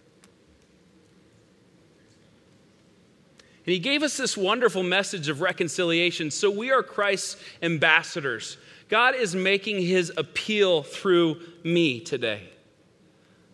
And 3.66 3.72
he 3.72 3.78
gave 3.78 4.02
us 4.02 4.16
this 4.16 4.36
wonderful 4.36 4.82
message 4.82 5.28
of 5.28 5.40
reconciliation. 5.40 6.30
So 6.30 6.50
we 6.50 6.70
are 6.70 6.82
Christ's 6.82 7.36
ambassadors. 7.62 8.58
God 8.90 9.14
is 9.14 9.34
making 9.34 9.80
his 9.80 10.12
appeal 10.16 10.82
through 10.82 11.40
me 11.62 12.00
today, 12.00 12.50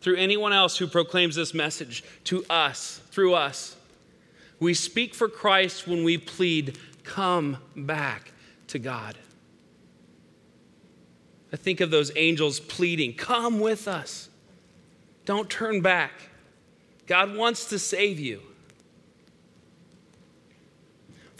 through 0.00 0.16
anyone 0.16 0.52
else 0.52 0.76
who 0.76 0.88
proclaims 0.88 1.36
this 1.36 1.54
message 1.54 2.02
to 2.24 2.44
us, 2.50 3.00
through 3.10 3.34
us. 3.34 3.76
We 4.58 4.74
speak 4.74 5.14
for 5.14 5.28
Christ 5.28 5.86
when 5.86 6.02
we 6.04 6.18
plead, 6.18 6.78
Come 7.04 7.56
back 7.74 8.32
to 8.68 8.78
God. 8.78 9.16
I 11.52 11.56
think 11.56 11.80
of 11.80 11.90
those 11.90 12.12
angels 12.16 12.58
pleading, 12.58 13.14
Come 13.14 13.60
with 13.60 13.86
us. 13.86 14.28
Don't 15.24 15.48
turn 15.48 15.80
back. 15.80 16.12
God 17.06 17.36
wants 17.36 17.66
to 17.66 17.78
save 17.78 18.18
you. 18.18 18.42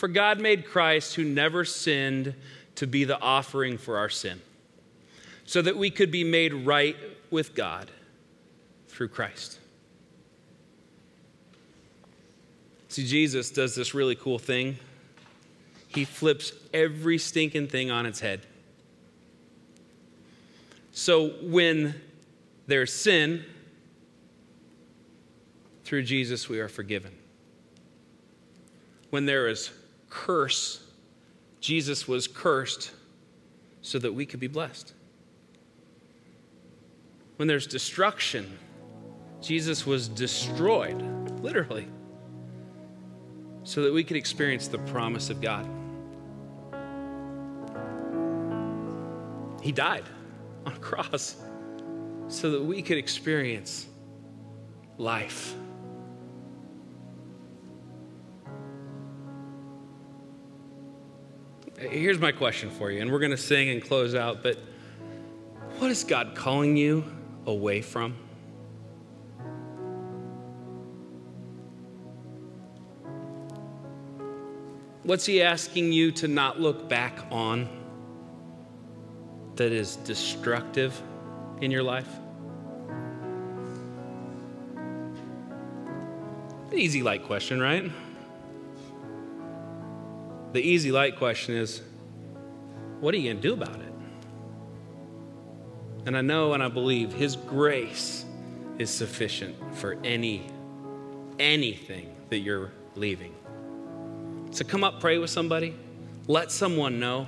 For 0.01 0.09
God 0.09 0.41
made 0.41 0.65
Christ, 0.65 1.15
who 1.15 1.25
never 1.25 1.63
sinned, 1.63 2.33
to 2.77 2.87
be 2.87 3.05
the 3.05 3.21
offering 3.21 3.77
for 3.77 3.99
our 3.99 4.09
sin, 4.09 4.41
so 5.45 5.61
that 5.61 5.77
we 5.77 5.91
could 5.91 6.11
be 6.11 6.25
made 6.25 6.55
right 6.55 6.97
with 7.31 7.55
God 7.55 7.91
through 8.89 9.09
Christ. 9.09 9.59
See, 12.89 13.07
Jesus 13.07 13.51
does 13.51 13.75
this 13.75 13.93
really 13.93 14.15
cool 14.15 14.39
thing. 14.39 14.79
He 15.89 16.07
flips 16.07 16.55
every 16.73 17.19
stinking 17.19 17.67
thing 17.67 17.91
on 17.91 18.07
its 18.07 18.21
head. 18.21 18.41
So 20.93 21.29
when 21.43 21.95
there's 22.67 22.91
sin, 22.91 23.45
through 25.85 26.05
Jesus 26.05 26.49
we 26.49 26.59
are 26.59 26.69
forgiven. 26.71 27.13
When 29.11 29.27
there 29.27 29.47
is 29.47 29.71
curse, 30.11 30.85
Jesus 31.61 32.07
was 32.07 32.27
cursed 32.27 32.93
so 33.83 33.99
that 33.99 34.13
we 34.13 34.27
could 34.27 34.41
be 34.41 34.49
blessed. 34.49 34.93
When 37.37 37.49
there's 37.49 37.67
destruction, 37.67 38.59
Jesus 39.41 39.87
was 39.87 40.09
destroyed, 40.09 41.01
literally, 41.41 41.89
so 43.65 43.83
that 43.83 43.93
we 43.93 44.05
could 44.05 44.17
experience 44.17 44.69
the 44.69 44.79
promise 44.79 45.31
of 45.31 45.41
God. 45.41 45.67
He 49.63 49.73
died 49.73 50.05
on 50.67 50.73
a 50.73 50.79
cross 50.79 51.37
so 52.29 52.51
that 52.51 52.63
we 52.63 52.83
could 52.83 52.99
experience 52.99 53.87
life. 54.99 55.55
Here's 61.81 62.19
my 62.19 62.31
question 62.31 62.69
for 62.69 62.91
you, 62.91 63.01
and 63.01 63.11
we're 63.11 63.21
going 63.21 63.31
to 63.31 63.39
sing 63.39 63.71
and 63.71 63.83
close 63.83 64.15
out, 64.15 64.43
but 64.43 64.59
what 65.79 65.91
is 65.91 66.05
God 66.05 66.35
calling 66.35 66.77
you 66.77 67.03
away 67.47 67.81
from? 67.81 68.15
What's 75.05 75.25
He 75.25 75.41
asking 75.41 75.91
you 75.91 76.13
to 76.13 76.29
not 76.29 76.61
look 76.61 76.87
back 76.87 77.19
on 77.31 77.67
that 79.57 79.73
is 79.73 79.97
destructive 79.97 81.01
in 81.63 81.71
your 81.71 81.83
life? 81.83 82.09
Easy, 86.75 87.03
light 87.03 87.25
question, 87.25 87.59
right? 87.59 87.91
The 90.53 90.61
easy 90.61 90.91
light 90.91 91.17
question 91.17 91.55
is 91.55 91.81
what 93.01 93.15
are 93.15 93.17
you 93.19 93.33
going 93.33 93.41
to 93.41 93.43
do 93.43 93.55
about 93.55 93.77
it? 93.77 93.93
And 96.07 96.17
I 96.17 96.21
know 96.23 96.55
and 96.55 96.63
I 96.63 96.69
believe 96.69 97.13
His 97.13 97.37
grace 97.37 98.25
is 98.79 98.91
sufficient 98.91 99.57
for 99.77 99.97
any, 100.03 100.47
anything 101.39 102.15
that 102.31 102.39
you're 102.39 102.73
leaving. 102.97 103.35
So 104.51 104.65
come 104.65 104.83
up, 104.83 105.01
pray 105.01 105.19
with 105.19 105.31
somebody, 105.31 105.75
let 106.27 106.51
someone 106.51 106.99
know. 106.99 107.27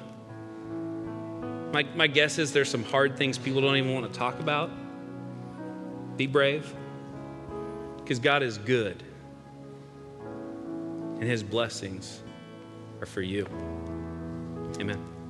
My, 1.72 1.84
my 1.94 2.06
guess 2.06 2.38
is 2.38 2.52
there's 2.52 2.70
some 2.70 2.84
hard 2.84 3.16
things 3.16 3.38
people 3.38 3.60
don't 3.60 3.76
even 3.76 3.94
want 3.94 4.12
to 4.12 4.18
talk 4.18 4.40
about. 4.40 4.70
Be 6.16 6.26
brave, 6.26 6.74
because 7.98 8.18
God 8.18 8.42
is 8.42 8.58
good, 8.58 9.02
and 11.14 11.22
His 11.22 11.42
blessings 11.42 12.21
are 13.02 13.06
for 13.06 13.20
you. 13.20 13.46
Amen. 14.80 15.21